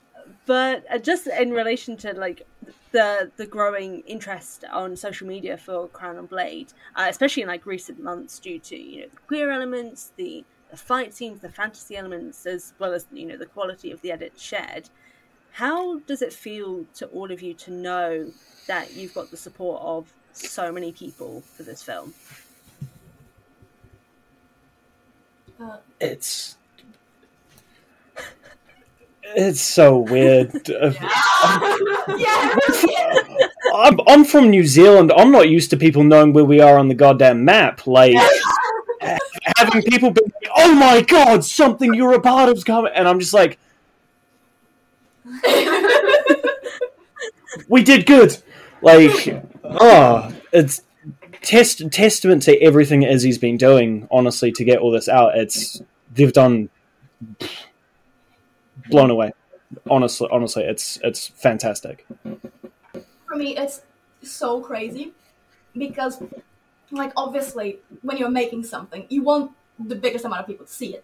but 0.45 0.85
uh, 0.91 0.99
just 0.99 1.27
in 1.27 1.51
relation 1.51 1.97
to 1.97 2.13
like 2.13 2.45
the 2.91 3.31
the 3.37 3.45
growing 3.45 4.01
interest 4.01 4.63
on 4.71 4.95
social 4.95 5.27
media 5.27 5.57
for 5.57 5.87
Crown 5.89 6.17
and 6.17 6.29
Blade, 6.29 6.71
uh, 6.95 7.07
especially 7.09 7.43
in 7.43 7.49
like 7.49 7.65
recent 7.65 8.01
months, 8.01 8.39
due 8.39 8.59
to 8.59 8.77
you 8.77 9.01
know 9.01 9.07
the 9.09 9.19
queer 9.27 9.51
elements, 9.51 10.13
the, 10.15 10.45
the 10.71 10.77
fight 10.77 11.13
scenes, 11.13 11.41
the 11.41 11.49
fantasy 11.49 11.97
elements, 11.97 12.45
as 12.45 12.73
well 12.79 12.93
as 12.93 13.05
you 13.11 13.25
know 13.25 13.37
the 13.37 13.47
quality 13.47 13.91
of 13.91 14.01
the 14.01 14.11
edits 14.11 14.41
shared. 14.41 14.89
How 15.51 15.99
does 15.99 16.21
it 16.21 16.33
feel 16.33 16.85
to 16.95 17.07
all 17.07 17.31
of 17.31 17.41
you 17.41 17.53
to 17.55 17.71
know 17.71 18.31
that 18.67 18.93
you've 18.93 19.13
got 19.13 19.29
the 19.29 19.37
support 19.37 19.81
of 19.83 20.11
so 20.31 20.71
many 20.71 20.91
people 20.91 21.41
for 21.41 21.63
this 21.63 21.83
film? 21.83 22.13
It's 25.99 26.57
it's 29.35 29.61
so 29.61 29.97
weird. 29.99 30.51
Uh, 31.45 32.15
yeah. 32.17 32.55
I'm, 33.75 33.99
I'm 34.07 34.23
from 34.23 34.49
New 34.49 34.65
Zealand. 34.65 35.11
I'm 35.15 35.29
not 35.31 35.49
used 35.49 35.71
to 35.71 35.77
people 35.77 36.03
knowing 36.03 36.31
where 36.31 36.45
we 36.45 36.61
are 36.61 36.77
on 36.77 36.87
the 36.87 36.95
goddamn 36.95 37.43
map. 37.43 37.85
Like 37.85 38.15
having 39.57 39.81
people 39.83 40.11
be 40.11 40.21
like, 40.21 40.51
"Oh 40.55 40.73
my 40.73 41.01
god, 41.01 41.43
something 41.43 41.93
you're 41.93 42.13
a 42.13 42.21
part 42.21 42.49
of's 42.49 42.63
coming," 42.63 42.93
and 42.95 43.07
I'm 43.07 43.19
just 43.19 43.33
like, 43.33 43.59
"We 47.67 47.83
did 47.83 48.05
good." 48.05 48.37
Like, 48.81 49.43
oh, 49.63 50.33
it's 50.51 50.81
test 51.41 51.91
testament 51.91 52.43
to 52.43 52.57
everything 52.61 53.03
Izzy's 53.03 53.37
been 53.37 53.57
doing. 53.57 54.07
Honestly, 54.11 54.51
to 54.53 54.63
get 54.63 54.79
all 54.79 54.91
this 54.91 55.09
out, 55.09 55.37
it's 55.37 55.81
they've 56.13 56.33
done 56.33 56.69
blown 58.89 59.09
away. 59.09 59.31
Honestly, 59.89 60.27
honestly, 60.31 60.63
it's 60.63 60.99
it's 61.03 61.27
fantastic. 61.27 62.05
for 63.27 63.35
me 63.35 63.57
it's 63.57 63.81
so 64.21 64.61
crazy 64.61 65.11
because 65.75 66.21
like 66.91 67.11
obviously 67.17 67.79
when 68.03 68.17
you're 68.17 68.29
making 68.29 68.63
something 68.63 69.05
you 69.09 69.23
want 69.23 69.51
the 69.79 69.95
biggest 69.95 70.23
amount 70.23 70.39
of 70.41 70.47
people 70.47 70.65
to 70.65 70.71
see 70.71 70.93
it 70.93 71.03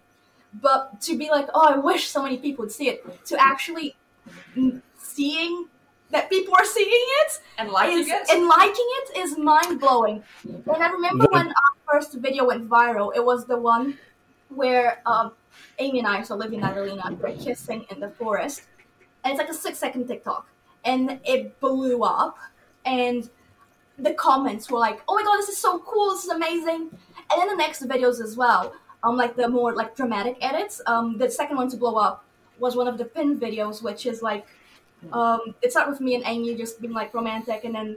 but 0.62 1.00
to 1.00 1.18
be 1.18 1.28
like 1.28 1.48
oh 1.52 1.66
i 1.74 1.76
wish 1.76 2.06
so 2.08 2.22
many 2.22 2.38
people 2.38 2.62
would 2.64 2.72
see 2.72 2.88
it 2.88 3.04
to 3.26 3.36
actually 3.40 3.96
seeing 4.96 5.66
that 6.10 6.28
people 6.30 6.54
are 6.54 6.64
seeing 6.64 6.88
it 7.22 7.40
And 7.58 7.70
liking 7.70 7.98
is, 7.98 8.08
it. 8.08 8.30
and 8.30 8.46
liking 8.46 8.88
it 9.00 9.18
is 9.18 9.38
mind 9.38 9.78
blowing. 9.80 10.22
And 10.44 10.82
I 10.82 10.88
remember 10.90 11.26
when 11.30 11.46
our 11.48 11.72
first 11.92 12.14
video 12.14 12.46
went 12.46 12.68
viral, 12.68 13.14
it 13.14 13.24
was 13.24 13.44
the 13.46 13.56
one 13.56 13.96
where 14.48 15.00
um, 15.06 15.32
Amy 15.78 15.98
and 16.00 16.08
I, 16.08 16.22
so 16.22 16.34
Olivia 16.34 16.58
and 16.58 16.66
Adelina, 16.66 17.16
were 17.20 17.32
kissing 17.32 17.86
in 17.90 18.00
the 18.00 18.10
forest. 18.10 18.62
And 19.24 19.32
it's 19.32 19.38
like 19.38 19.50
a 19.50 19.54
six 19.54 19.78
second 19.78 20.06
TikTok. 20.06 20.46
And 20.84 21.20
it 21.24 21.58
blew 21.60 22.02
up. 22.02 22.38
And 22.84 23.28
the 23.98 24.14
comments 24.14 24.70
were 24.70 24.78
like, 24.78 25.00
oh 25.08 25.14
my 25.14 25.22
god, 25.22 25.36
this 25.38 25.48
is 25.48 25.58
so 25.58 25.78
cool, 25.80 26.10
this 26.10 26.24
is 26.24 26.30
amazing. 26.30 26.90
And 27.30 27.40
then 27.40 27.48
the 27.48 27.56
next 27.56 27.86
videos 27.86 28.20
as 28.22 28.36
well, 28.36 28.74
um, 29.02 29.16
like 29.16 29.36
the 29.36 29.48
more 29.48 29.74
like 29.74 29.94
dramatic 29.94 30.38
edits. 30.40 30.80
Um, 30.86 31.18
the 31.18 31.30
second 31.30 31.56
one 31.56 31.68
to 31.70 31.76
blow 31.76 31.96
up 31.96 32.24
was 32.58 32.76
one 32.76 32.88
of 32.88 32.98
the 32.98 33.04
pin 33.04 33.38
videos, 33.38 33.82
which 33.82 34.06
is 34.06 34.22
like 34.22 34.46
um, 35.12 35.54
it 35.62 35.70
started 35.70 35.90
with 35.90 36.00
me 36.00 36.14
and 36.14 36.24
Amy 36.26 36.54
just 36.56 36.80
being 36.80 36.92
like 36.92 37.14
romantic, 37.14 37.64
and 37.64 37.74
then 37.74 37.96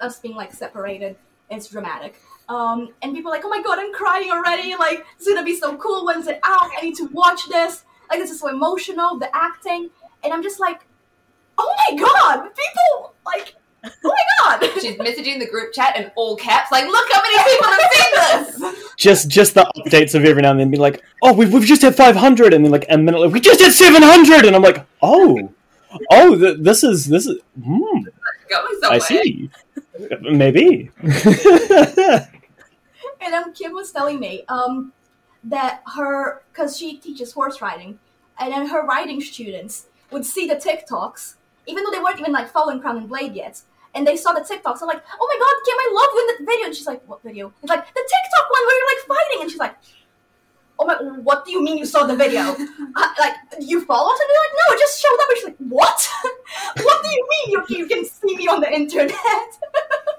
us 0.00 0.18
being 0.20 0.34
like 0.34 0.52
separated. 0.52 1.16
It's 1.50 1.68
dramatic. 1.68 2.16
Um, 2.48 2.90
and 3.02 3.14
people 3.14 3.30
are 3.30 3.34
like, 3.34 3.44
oh 3.44 3.48
my 3.48 3.62
god, 3.62 3.78
I'm 3.78 3.92
crying 3.92 4.30
already. 4.30 4.74
Like, 4.76 5.04
it's 5.16 5.26
gonna 5.26 5.44
be 5.44 5.56
so 5.56 5.76
cool. 5.76 6.06
When's 6.06 6.26
it 6.26 6.40
out? 6.44 6.70
I 6.78 6.82
need 6.82 6.96
to 6.96 7.06
watch 7.06 7.48
this. 7.48 7.84
Like, 8.10 8.20
this 8.20 8.30
is 8.30 8.40
so 8.40 8.48
emotional, 8.48 9.18
the 9.18 9.34
acting. 9.34 9.90
And 10.22 10.32
I'm 10.32 10.42
just 10.42 10.60
like, 10.60 10.80
oh 11.58 11.74
my 11.90 11.96
god, 11.96 12.48
people, 12.54 13.14
like, 13.24 13.54
oh 13.84 13.90
my 14.04 14.58
god. 14.58 14.70
She's 14.80 14.96
messaging 14.96 15.38
the 15.40 15.48
group 15.50 15.72
chat 15.72 15.96
in 15.96 16.10
all 16.14 16.36
caps, 16.36 16.70
like, 16.70 16.86
look 16.86 17.08
how 17.12 17.22
many 17.22 17.50
people 17.50 17.66
have 17.68 17.90
seen 17.92 18.72
this! 18.72 18.82
Just 18.96 19.28
just 19.28 19.52
the 19.52 19.70
updates 19.76 20.14
of 20.14 20.24
every 20.24 20.40
now 20.40 20.52
and 20.52 20.58
then 20.58 20.70
being 20.70 20.80
like, 20.80 21.02
oh, 21.22 21.34
we've, 21.34 21.52
we've 21.52 21.66
just 21.66 21.82
had 21.82 21.94
500, 21.94 22.54
and 22.54 22.64
then 22.64 22.72
like 22.72 22.86
a 22.88 22.96
minute 22.96 23.20
later, 23.20 23.30
we 23.30 23.40
just 23.40 23.60
had 23.60 23.70
700, 23.72 24.46
and 24.46 24.56
I'm 24.56 24.62
like, 24.62 24.86
oh, 25.02 25.52
oh, 26.10 26.34
th- 26.38 26.56
this 26.60 26.82
is 26.82 27.04
this 27.04 27.26
is. 27.26 27.38
Hmm, 27.62 28.00
Going 28.48 28.78
I 28.84 28.96
see. 28.98 29.50
Maybe. 30.22 30.90
Kim 33.52 33.72
was 33.72 33.92
telling 33.92 34.20
me 34.20 34.44
um, 34.48 34.92
that 35.44 35.82
her, 35.94 36.42
because 36.52 36.76
she 36.76 36.98
teaches 36.98 37.32
horse 37.32 37.60
riding, 37.60 37.98
and 38.38 38.52
then 38.52 38.66
her 38.66 38.84
riding 38.84 39.20
students 39.20 39.86
would 40.10 40.24
see 40.24 40.46
the 40.46 40.56
TikToks, 40.56 41.34
even 41.66 41.84
though 41.84 41.90
they 41.90 41.98
weren't 41.98 42.20
even 42.20 42.32
like 42.32 42.48
following 42.48 42.80
Crown 42.80 42.98
and 42.98 43.08
Blade 43.08 43.34
yet. 43.34 43.60
And 43.94 44.06
they 44.06 44.16
saw 44.16 44.32
the 44.32 44.40
TikToks. 44.40 44.82
I'm 44.82 44.88
like, 44.88 45.02
oh 45.20 45.26
my 45.26 45.38
god, 45.38 45.56
Kim, 45.64 45.76
I 45.78 45.90
love 45.94 46.08
you 46.14 46.20
in 46.20 46.26
that 46.26 46.52
video. 46.52 46.66
And 46.66 46.76
she's 46.76 46.86
like, 46.86 47.02
what 47.08 47.22
video? 47.22 47.52
It's 47.62 47.70
like, 47.70 47.86
the 47.86 48.00
TikTok 48.00 48.50
one 48.50 48.66
where 48.66 48.76
you're 48.76 48.86
like 48.94 49.18
fighting. 49.18 49.42
And 49.42 49.50
she's 49.50 49.58
like, 49.58 49.74
oh 50.78 50.86
my, 50.86 50.96
what 51.20 51.44
do 51.44 51.52
you 51.52 51.62
mean 51.62 51.78
you 51.78 51.86
saw 51.86 52.06
the 52.06 52.14
video? 52.14 52.40
uh, 52.96 53.08
like, 53.18 53.34
you 53.58 53.84
follow 53.86 54.12
us? 54.12 54.20
And 54.20 54.28
they're 54.28 54.44
like, 54.44 54.54
no, 54.54 54.74
it 54.74 54.78
just 54.78 55.00
showed 55.00 55.18
up. 55.20 55.28
And 55.28 55.36
she's 55.38 55.44
like, 55.46 55.56
what? 55.70 56.08
what 56.82 57.02
do 57.02 57.08
you 57.08 57.28
mean 57.30 57.52
you, 57.52 57.78
you 57.78 57.86
can 57.86 58.04
see 58.04 58.36
me 58.36 58.46
on 58.48 58.60
the 58.60 58.70
internet? 58.70 59.16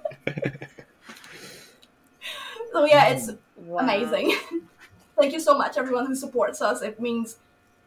so 2.72 2.86
yeah, 2.86 3.10
it's 3.10 3.32
mm. 3.32 3.38
Wow. 3.58 3.80
amazing. 3.80 4.36
Thank 5.20 5.34
you 5.34 5.40
so 5.40 5.58
much, 5.58 5.78
everyone 5.78 6.06
who 6.06 6.16
supports 6.16 6.62
us. 6.62 6.82
It 6.82 7.00
means 7.00 7.38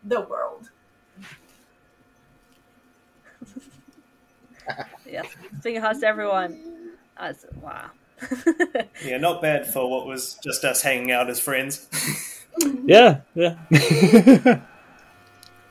the 0.05 0.21
world. 0.21 0.71
Yes. 5.05 5.27
Finger 5.62 5.81
hearts 5.81 5.99
to 6.01 6.07
everyone. 6.07 6.93
That's 7.19 7.45
wow. 7.61 7.90
Yeah, 9.05 9.16
not 9.19 9.43
bad 9.43 9.66
for 9.66 9.90
what 9.90 10.07
was 10.07 10.35
just 10.35 10.64
us 10.64 10.83
hanging 10.83 11.11
out 11.11 11.29
as 11.29 11.40
friends. 11.40 11.88
yeah, 12.85 13.23
yeah. 13.35 13.57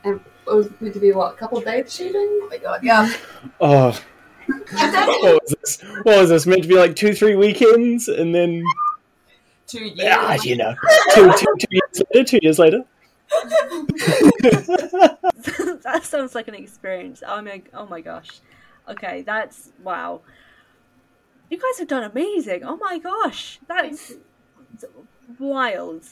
And 0.04 0.20
it 0.46 0.54
was 0.54 0.68
meant 0.80 0.94
to 0.94 1.00
be, 1.00 1.12
what, 1.12 1.34
a 1.34 1.36
couple 1.36 1.58
of 1.58 1.64
days 1.64 1.94
shooting? 1.94 2.14
Oh 2.14 2.48
my 2.50 2.58
god, 2.58 2.82
yeah. 2.82 3.10
oh, 3.60 3.98
what 4.46 5.42
was 5.42 5.54
this? 5.60 5.82
What 6.02 6.18
was 6.18 6.28
this 6.30 6.46
meant 6.46 6.62
to 6.62 6.68
be 6.68 6.76
like 6.76 6.96
two, 6.96 7.14
three 7.14 7.36
weekends, 7.36 8.08
and 8.08 8.34
then 8.34 8.64
Two 9.70 9.84
years. 9.84 10.08
ah, 10.12 10.36
you 10.42 10.56
know, 10.56 10.74
two, 11.14 11.32
two, 11.36 11.54
two 11.60 11.68
years 11.70 12.02
later, 12.12 12.24
two 12.24 12.38
years 12.42 12.58
later. 12.58 12.84
that 15.84 16.00
sounds 16.02 16.34
like 16.34 16.48
an 16.48 16.56
experience. 16.56 17.22
Oh 17.24 17.40
my, 17.40 17.62
oh 17.72 17.86
my 17.86 18.00
gosh. 18.00 18.40
Okay, 18.88 19.22
that's 19.22 19.70
wow. 19.84 20.22
You 21.48 21.58
guys 21.58 21.78
have 21.78 21.86
done 21.86 22.02
amazing. 22.02 22.64
Oh 22.64 22.76
my 22.76 22.98
gosh, 22.98 23.60
that's 23.68 24.14
wild. 25.38 26.02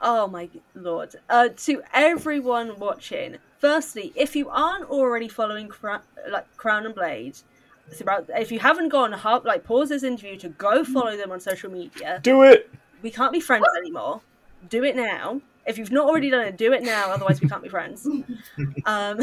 Oh 0.00 0.26
my 0.26 0.48
lord. 0.74 1.14
Uh, 1.30 1.50
to 1.50 1.82
everyone 1.92 2.78
watching, 2.80 3.36
firstly, 3.58 4.12
if 4.16 4.34
you 4.34 4.48
aren't 4.48 4.90
already 4.90 5.28
following 5.28 5.68
Cra- 5.68 6.02
like 6.28 6.56
Crown 6.56 6.84
and 6.86 6.94
Blade, 6.94 7.36
it's 7.88 8.00
about 8.00 8.28
if 8.30 8.50
you 8.50 8.58
haven't 8.58 8.88
gone, 8.88 9.12
half, 9.12 9.44
like 9.44 9.62
pause 9.62 9.90
this 9.90 10.02
interview 10.02 10.36
to 10.38 10.48
go 10.48 10.82
follow 10.84 11.16
them 11.16 11.30
on 11.30 11.38
social 11.38 11.70
media. 11.70 12.18
Do 12.22 12.42
it. 12.42 12.70
We 13.04 13.10
can't 13.10 13.32
be 13.32 13.40
friends 13.40 13.66
anymore. 13.76 14.22
Do 14.70 14.82
it 14.82 14.96
now. 14.96 15.42
If 15.66 15.76
you've 15.76 15.92
not 15.92 16.08
already 16.08 16.30
done 16.30 16.46
it, 16.46 16.56
do 16.56 16.72
it 16.72 16.82
now. 16.82 17.10
Otherwise, 17.10 17.38
we 17.42 17.48
can't 17.50 17.62
be 17.62 17.68
friends. 17.68 18.08
Um, 18.86 19.20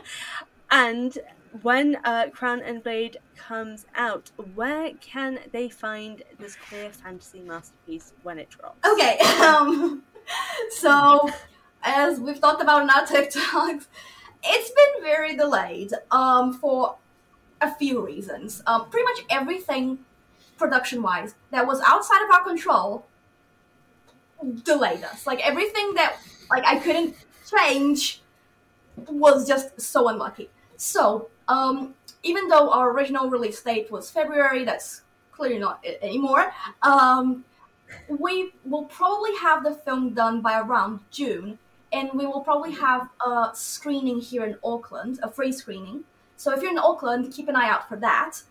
and 0.70 1.18
when 1.62 1.96
uh, 2.04 2.28
Crown 2.32 2.60
and 2.60 2.82
Blade 2.82 3.18
comes 3.36 3.86
out, 3.96 4.30
where 4.54 4.92
can 5.00 5.40
they 5.50 5.68
find 5.68 6.22
this 6.38 6.56
queer 6.68 6.90
fantasy 6.90 7.40
masterpiece 7.40 8.12
when 8.22 8.38
it 8.38 8.48
drops? 8.48 8.78
Okay, 8.88 9.18
um, 9.44 10.02
so, 10.70 11.30
as 11.82 12.20
we've 12.20 12.40
talked 12.40 12.62
about 12.62 12.82
in 12.82 12.90
our 12.90 13.06
TikToks, 13.06 13.86
it's 14.44 14.70
been 14.70 15.02
very 15.02 15.36
delayed 15.36 15.92
um, 16.12 16.52
for 16.52 16.96
a 17.60 17.74
few 17.74 18.04
reasons. 18.04 18.62
Um, 18.66 18.88
pretty 18.88 19.04
much 19.04 19.24
everything 19.30 19.98
production 20.60 21.02
wise 21.02 21.34
that 21.50 21.66
was 21.66 21.80
outside 21.80 22.22
of 22.22 22.30
our 22.30 22.44
control 22.44 23.06
delayed 24.64 25.02
us. 25.02 25.26
Like 25.26 25.44
everything 25.44 25.94
that 25.94 26.16
like 26.48 26.64
I 26.64 26.78
couldn't 26.78 27.16
change 27.50 28.20
was 29.08 29.48
just 29.48 29.80
so 29.80 30.08
unlucky. 30.08 30.50
So, 30.76 31.28
um, 31.48 31.94
even 32.22 32.48
though 32.48 32.70
our 32.70 32.90
original 32.90 33.28
release 33.30 33.60
date 33.62 33.90
was 33.90 34.10
February, 34.10 34.64
that's 34.64 35.02
clearly 35.32 35.58
not 35.58 35.80
it 35.82 35.98
anymore. 36.02 36.52
Um, 36.82 37.44
we 38.08 38.52
will 38.64 38.84
probably 38.84 39.34
have 39.36 39.64
the 39.64 39.74
film 39.74 40.14
done 40.14 40.40
by 40.42 40.60
around 40.60 41.00
June, 41.10 41.58
and 41.92 42.10
we 42.14 42.26
will 42.26 42.40
probably 42.40 42.72
have 42.72 43.08
a 43.26 43.50
screening 43.54 44.20
here 44.20 44.44
in 44.44 44.56
Auckland, 44.62 45.18
a 45.22 45.30
free 45.30 45.52
screening. 45.52 46.04
So 46.36 46.52
if 46.52 46.62
you're 46.62 46.70
in 46.70 46.78
Auckland, 46.78 47.32
keep 47.32 47.48
an 47.48 47.56
eye 47.56 47.68
out 47.68 47.88
for 47.88 47.96
that. 47.96 48.42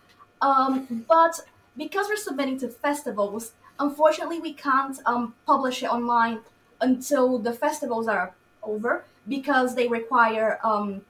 Um, 0.42 1.06
but 1.08 1.40
because 1.78 2.08
we're 2.08 2.18
submitting 2.18 2.60
to 2.60 2.70
festivals, 2.70 3.54
unfortunately, 3.80 4.40
we 4.40 4.54
can't 4.54 4.98
um, 5.06 5.34
publish 5.46 5.84
it 5.84 5.88
online 5.88 6.40
until 6.82 7.40
the 7.40 7.54
festivals 7.54 8.08
are 8.08 8.34
over 8.64 9.04
because 9.28 9.76
they 9.76 9.88
require 9.88 10.60
um, 10.64 11.02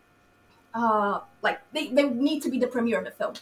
uh, 0.73 1.19
like 1.41 1.59
they, 1.73 1.87
they 1.87 2.09
need 2.09 2.41
to 2.43 2.49
be 2.49 2.59
the 2.59 2.67
premiere 2.67 2.99
of 2.99 3.05
the 3.05 3.11
film. 3.11 3.33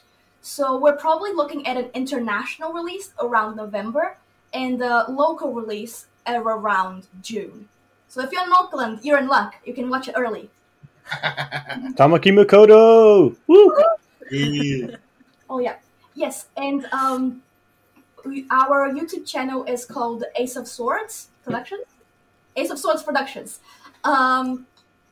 So 0.41 0.77
we're 0.77 0.95
probably 0.95 1.33
looking 1.33 1.67
at 1.67 1.77
an 1.77 1.89
international 1.93 2.71
release 2.71 3.11
around 3.21 3.57
November 3.57 4.17
and 4.53 4.81
a 4.81 5.09
local 5.11 5.53
release 5.53 6.05
around 6.25 7.07
June. 7.21 7.67
So 8.07 8.21
if 8.21 8.31
you're 8.31 8.43
in 8.43 8.51
Auckland, 8.53 8.99
you're 9.03 9.17
in 9.17 9.27
luck. 9.27 9.55
You 9.65 9.73
can 9.73 9.89
watch 9.89 10.07
it 10.07 10.15
early. 10.15 10.49
Tamaki 11.97 12.31
Makaurau! 12.31 13.35
Woo! 13.47 13.73
Oh 15.49 15.59
yeah, 15.59 15.75
yes, 16.17 16.47
and 16.57 16.85
um, 16.85 17.43
our 18.51 18.91
YouTube 18.91 19.25
channel 19.25 19.63
is 19.65 19.85
called 19.85 20.23
Ace 20.35 20.55
of 20.55 20.67
Swords 20.67 21.29
Productions. 21.43 21.85
Ace 22.55 22.71
of 22.71 22.79
Swords 22.79 23.03
Productions. 23.03 23.59
Um, 24.03 24.65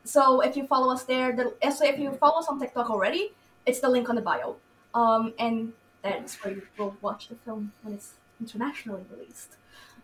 so 0.03 0.41
if 0.41 0.57
you 0.57 0.65
follow 0.65 0.91
us 0.91 1.03
there, 1.03 1.31
the, 1.31 1.53
so 1.71 1.85
if 1.85 1.99
you 1.99 2.11
follow 2.13 2.39
us 2.39 2.47
on 2.47 2.59
TikTok 2.59 2.89
already, 2.89 3.31
it's 3.65 3.79
the 3.79 3.89
link 3.89 4.09
on 4.09 4.15
the 4.15 4.21
bio. 4.21 4.55
Um, 4.93 5.33
and 5.39 5.73
that's 6.01 6.43
where 6.43 6.53
you 6.53 6.63
will 6.77 6.95
watch 7.01 7.29
the 7.29 7.35
film 7.35 7.71
when 7.83 7.93
it's 7.93 8.13
internationally 8.39 9.05
released. 9.11 9.55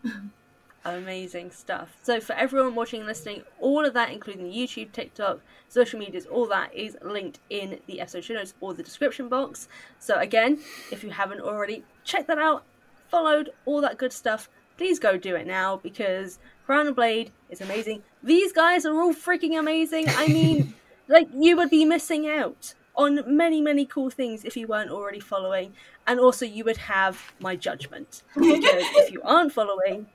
Amazing 0.83 1.51
stuff. 1.51 1.95
So, 2.01 2.19
for 2.19 2.33
everyone 2.33 2.73
watching 2.73 3.01
and 3.01 3.07
listening, 3.07 3.43
all 3.59 3.85
of 3.85 3.93
that, 3.93 4.11
including 4.11 4.45
the 4.45 4.55
YouTube, 4.55 4.91
TikTok, 4.91 5.39
social 5.69 5.99
medias, 5.99 6.25
all 6.25 6.47
that 6.47 6.73
is 6.73 6.97
linked 7.03 7.39
in 7.51 7.79
the 7.85 8.01
episode 8.01 8.23
show 8.23 8.33
notes 8.33 8.55
or 8.61 8.73
the 8.73 8.81
description 8.81 9.29
box. 9.29 9.67
So, 9.99 10.17
again, 10.17 10.59
if 10.91 11.03
you 11.03 11.11
haven't 11.11 11.41
already, 11.41 11.83
check 12.03 12.25
that 12.27 12.39
out, 12.39 12.63
followed, 13.09 13.51
all 13.65 13.79
that 13.81 13.99
good 13.99 14.11
stuff. 14.11 14.49
Please 14.77 14.97
go 14.97 15.17
do 15.17 15.35
it 15.35 15.45
now 15.45 15.77
because 15.77 16.39
Crown 16.65 16.87
and 16.87 16.95
Blade 16.95 17.31
is 17.51 17.61
amazing. 17.61 18.01
These 18.23 18.51
guys 18.51 18.83
are 18.83 18.99
all 18.99 19.13
freaking 19.13 19.59
amazing. 19.59 20.05
I 20.07 20.27
mean, 20.29 20.73
like, 21.07 21.27
you 21.31 21.57
would 21.57 21.69
be 21.69 21.85
missing 21.85 22.27
out 22.27 22.73
on 22.95 23.21
many, 23.37 23.61
many 23.61 23.85
cool 23.85 24.09
things 24.09 24.43
if 24.43 24.57
you 24.57 24.65
weren't 24.65 24.89
already 24.89 25.19
following. 25.19 25.73
And 26.07 26.19
also, 26.19 26.43
you 26.43 26.63
would 26.63 26.77
have 26.77 27.33
my 27.39 27.55
judgment. 27.55 28.23
Because 28.33 28.83
if 28.95 29.11
you 29.11 29.21
aren't 29.21 29.53
following, 29.53 30.07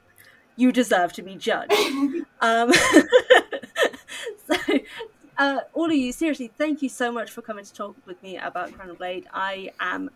you 0.56 0.72
deserve 0.72 1.12
to 1.14 1.22
be 1.22 1.34
judged. 1.36 1.72
Um, 2.38 2.70
so, 4.46 4.56
uh, 5.38 5.60
all 5.72 5.86
of 5.86 5.96
you, 5.96 6.12
seriously, 6.12 6.50
thank 6.58 6.82
you 6.82 6.90
so 6.90 7.10
much 7.10 7.30
for 7.30 7.40
coming 7.40 7.64
to 7.64 7.72
talk 7.72 7.96
with 8.04 8.22
me 8.22 8.36
about 8.36 8.74
Crown 8.74 8.90
and 8.90 8.98
Blade. 8.98 9.26
I 9.32 9.70
am 9.80 10.10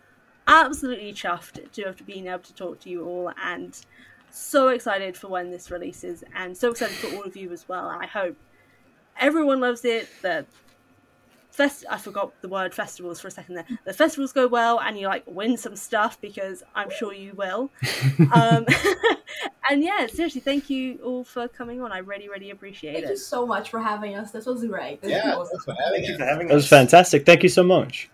absolutely 0.47 1.13
chuffed 1.13 1.71
to 1.71 1.83
have 1.85 2.05
been 2.05 2.27
able 2.27 2.43
to 2.43 2.53
talk 2.53 2.79
to 2.81 2.91
you 2.91 3.05
all 3.05 3.31
and 3.43 3.75
so 4.29 4.67
excited 4.67 5.17
for 5.17 5.29
when 5.29 5.49
this 5.49 5.71
releases 5.71 6.23
and 6.35 6.55
so 6.55 6.69
excited 6.69 6.95
for 6.95 7.15
all 7.15 7.23
of 7.23 7.35
you 7.35 7.51
as 7.51 7.67
well. 7.67 7.87
I 7.87 8.05
hope 8.05 8.37
everyone 9.19 9.59
loves 9.59 9.83
it. 9.83 10.07
The 10.21 10.45
fest 11.51 11.85
I 11.89 11.97
forgot 11.97 12.31
the 12.41 12.47
word 12.47 12.73
festivals 12.73 13.19
for 13.19 13.27
a 13.27 13.31
second 13.31 13.55
there. 13.55 13.65
The 13.85 13.93
festivals 13.93 14.31
go 14.33 14.47
well 14.47 14.79
and 14.79 14.97
you 14.97 15.07
like 15.07 15.23
win 15.27 15.57
some 15.57 15.75
stuff 15.75 16.19
because 16.21 16.63
I'm 16.73 16.89
sure 16.89 17.13
you 17.13 17.33
will. 17.33 17.69
um, 18.33 18.65
and 19.69 19.83
yeah, 19.83 20.07
seriously, 20.07 20.41
thank 20.41 20.69
you 20.69 20.97
all 21.03 21.23
for 21.23 21.47
coming 21.47 21.81
on. 21.81 21.91
I 21.91 21.99
really, 21.99 22.29
really 22.29 22.49
appreciate 22.51 22.93
Thank 22.93 23.03
it. 23.03 23.07
Thank 23.07 23.17
you 23.17 23.23
so 23.23 23.45
much 23.45 23.69
for 23.69 23.79
having 23.79 24.15
us. 24.15 24.31
This 24.31 24.45
was 24.45 24.63
great. 24.65 25.01
This 25.01 25.11
was 25.11 25.21
Yeah, 25.23 25.35
awesome. 25.35 25.49
thanks 25.51 25.65
for 25.65 25.75
having 25.83 26.01
Thank 26.01 26.07
you 26.07 26.13
us. 26.13 26.19
for 26.19 26.25
having 26.25 26.47
That 26.47 26.53
was 26.55 26.67
fantastic. 26.67 27.25
Thank 27.25 27.43
you 27.43 27.49
so 27.49 27.63
much. 27.63 28.09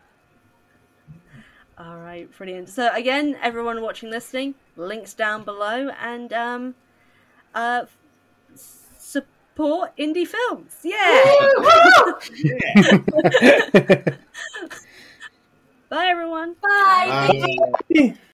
All 1.79 1.97
right, 1.99 2.27
brilliant. 2.35 2.69
So 2.69 2.91
again, 2.93 3.37
everyone 3.41 3.81
watching, 3.81 4.09
listening, 4.09 4.55
links 4.75 5.13
down 5.13 5.43
below, 5.43 5.89
and 6.01 6.33
um, 6.33 6.75
uh, 7.53 7.81
f- 7.83 7.97
support 9.57 9.91
indie 9.97 10.27
films. 10.27 10.71
Yeah. 10.83 10.93
Bye, 15.89 16.07
everyone. 16.09 16.55
Bye. 16.61 17.41
Bye. 17.89 18.13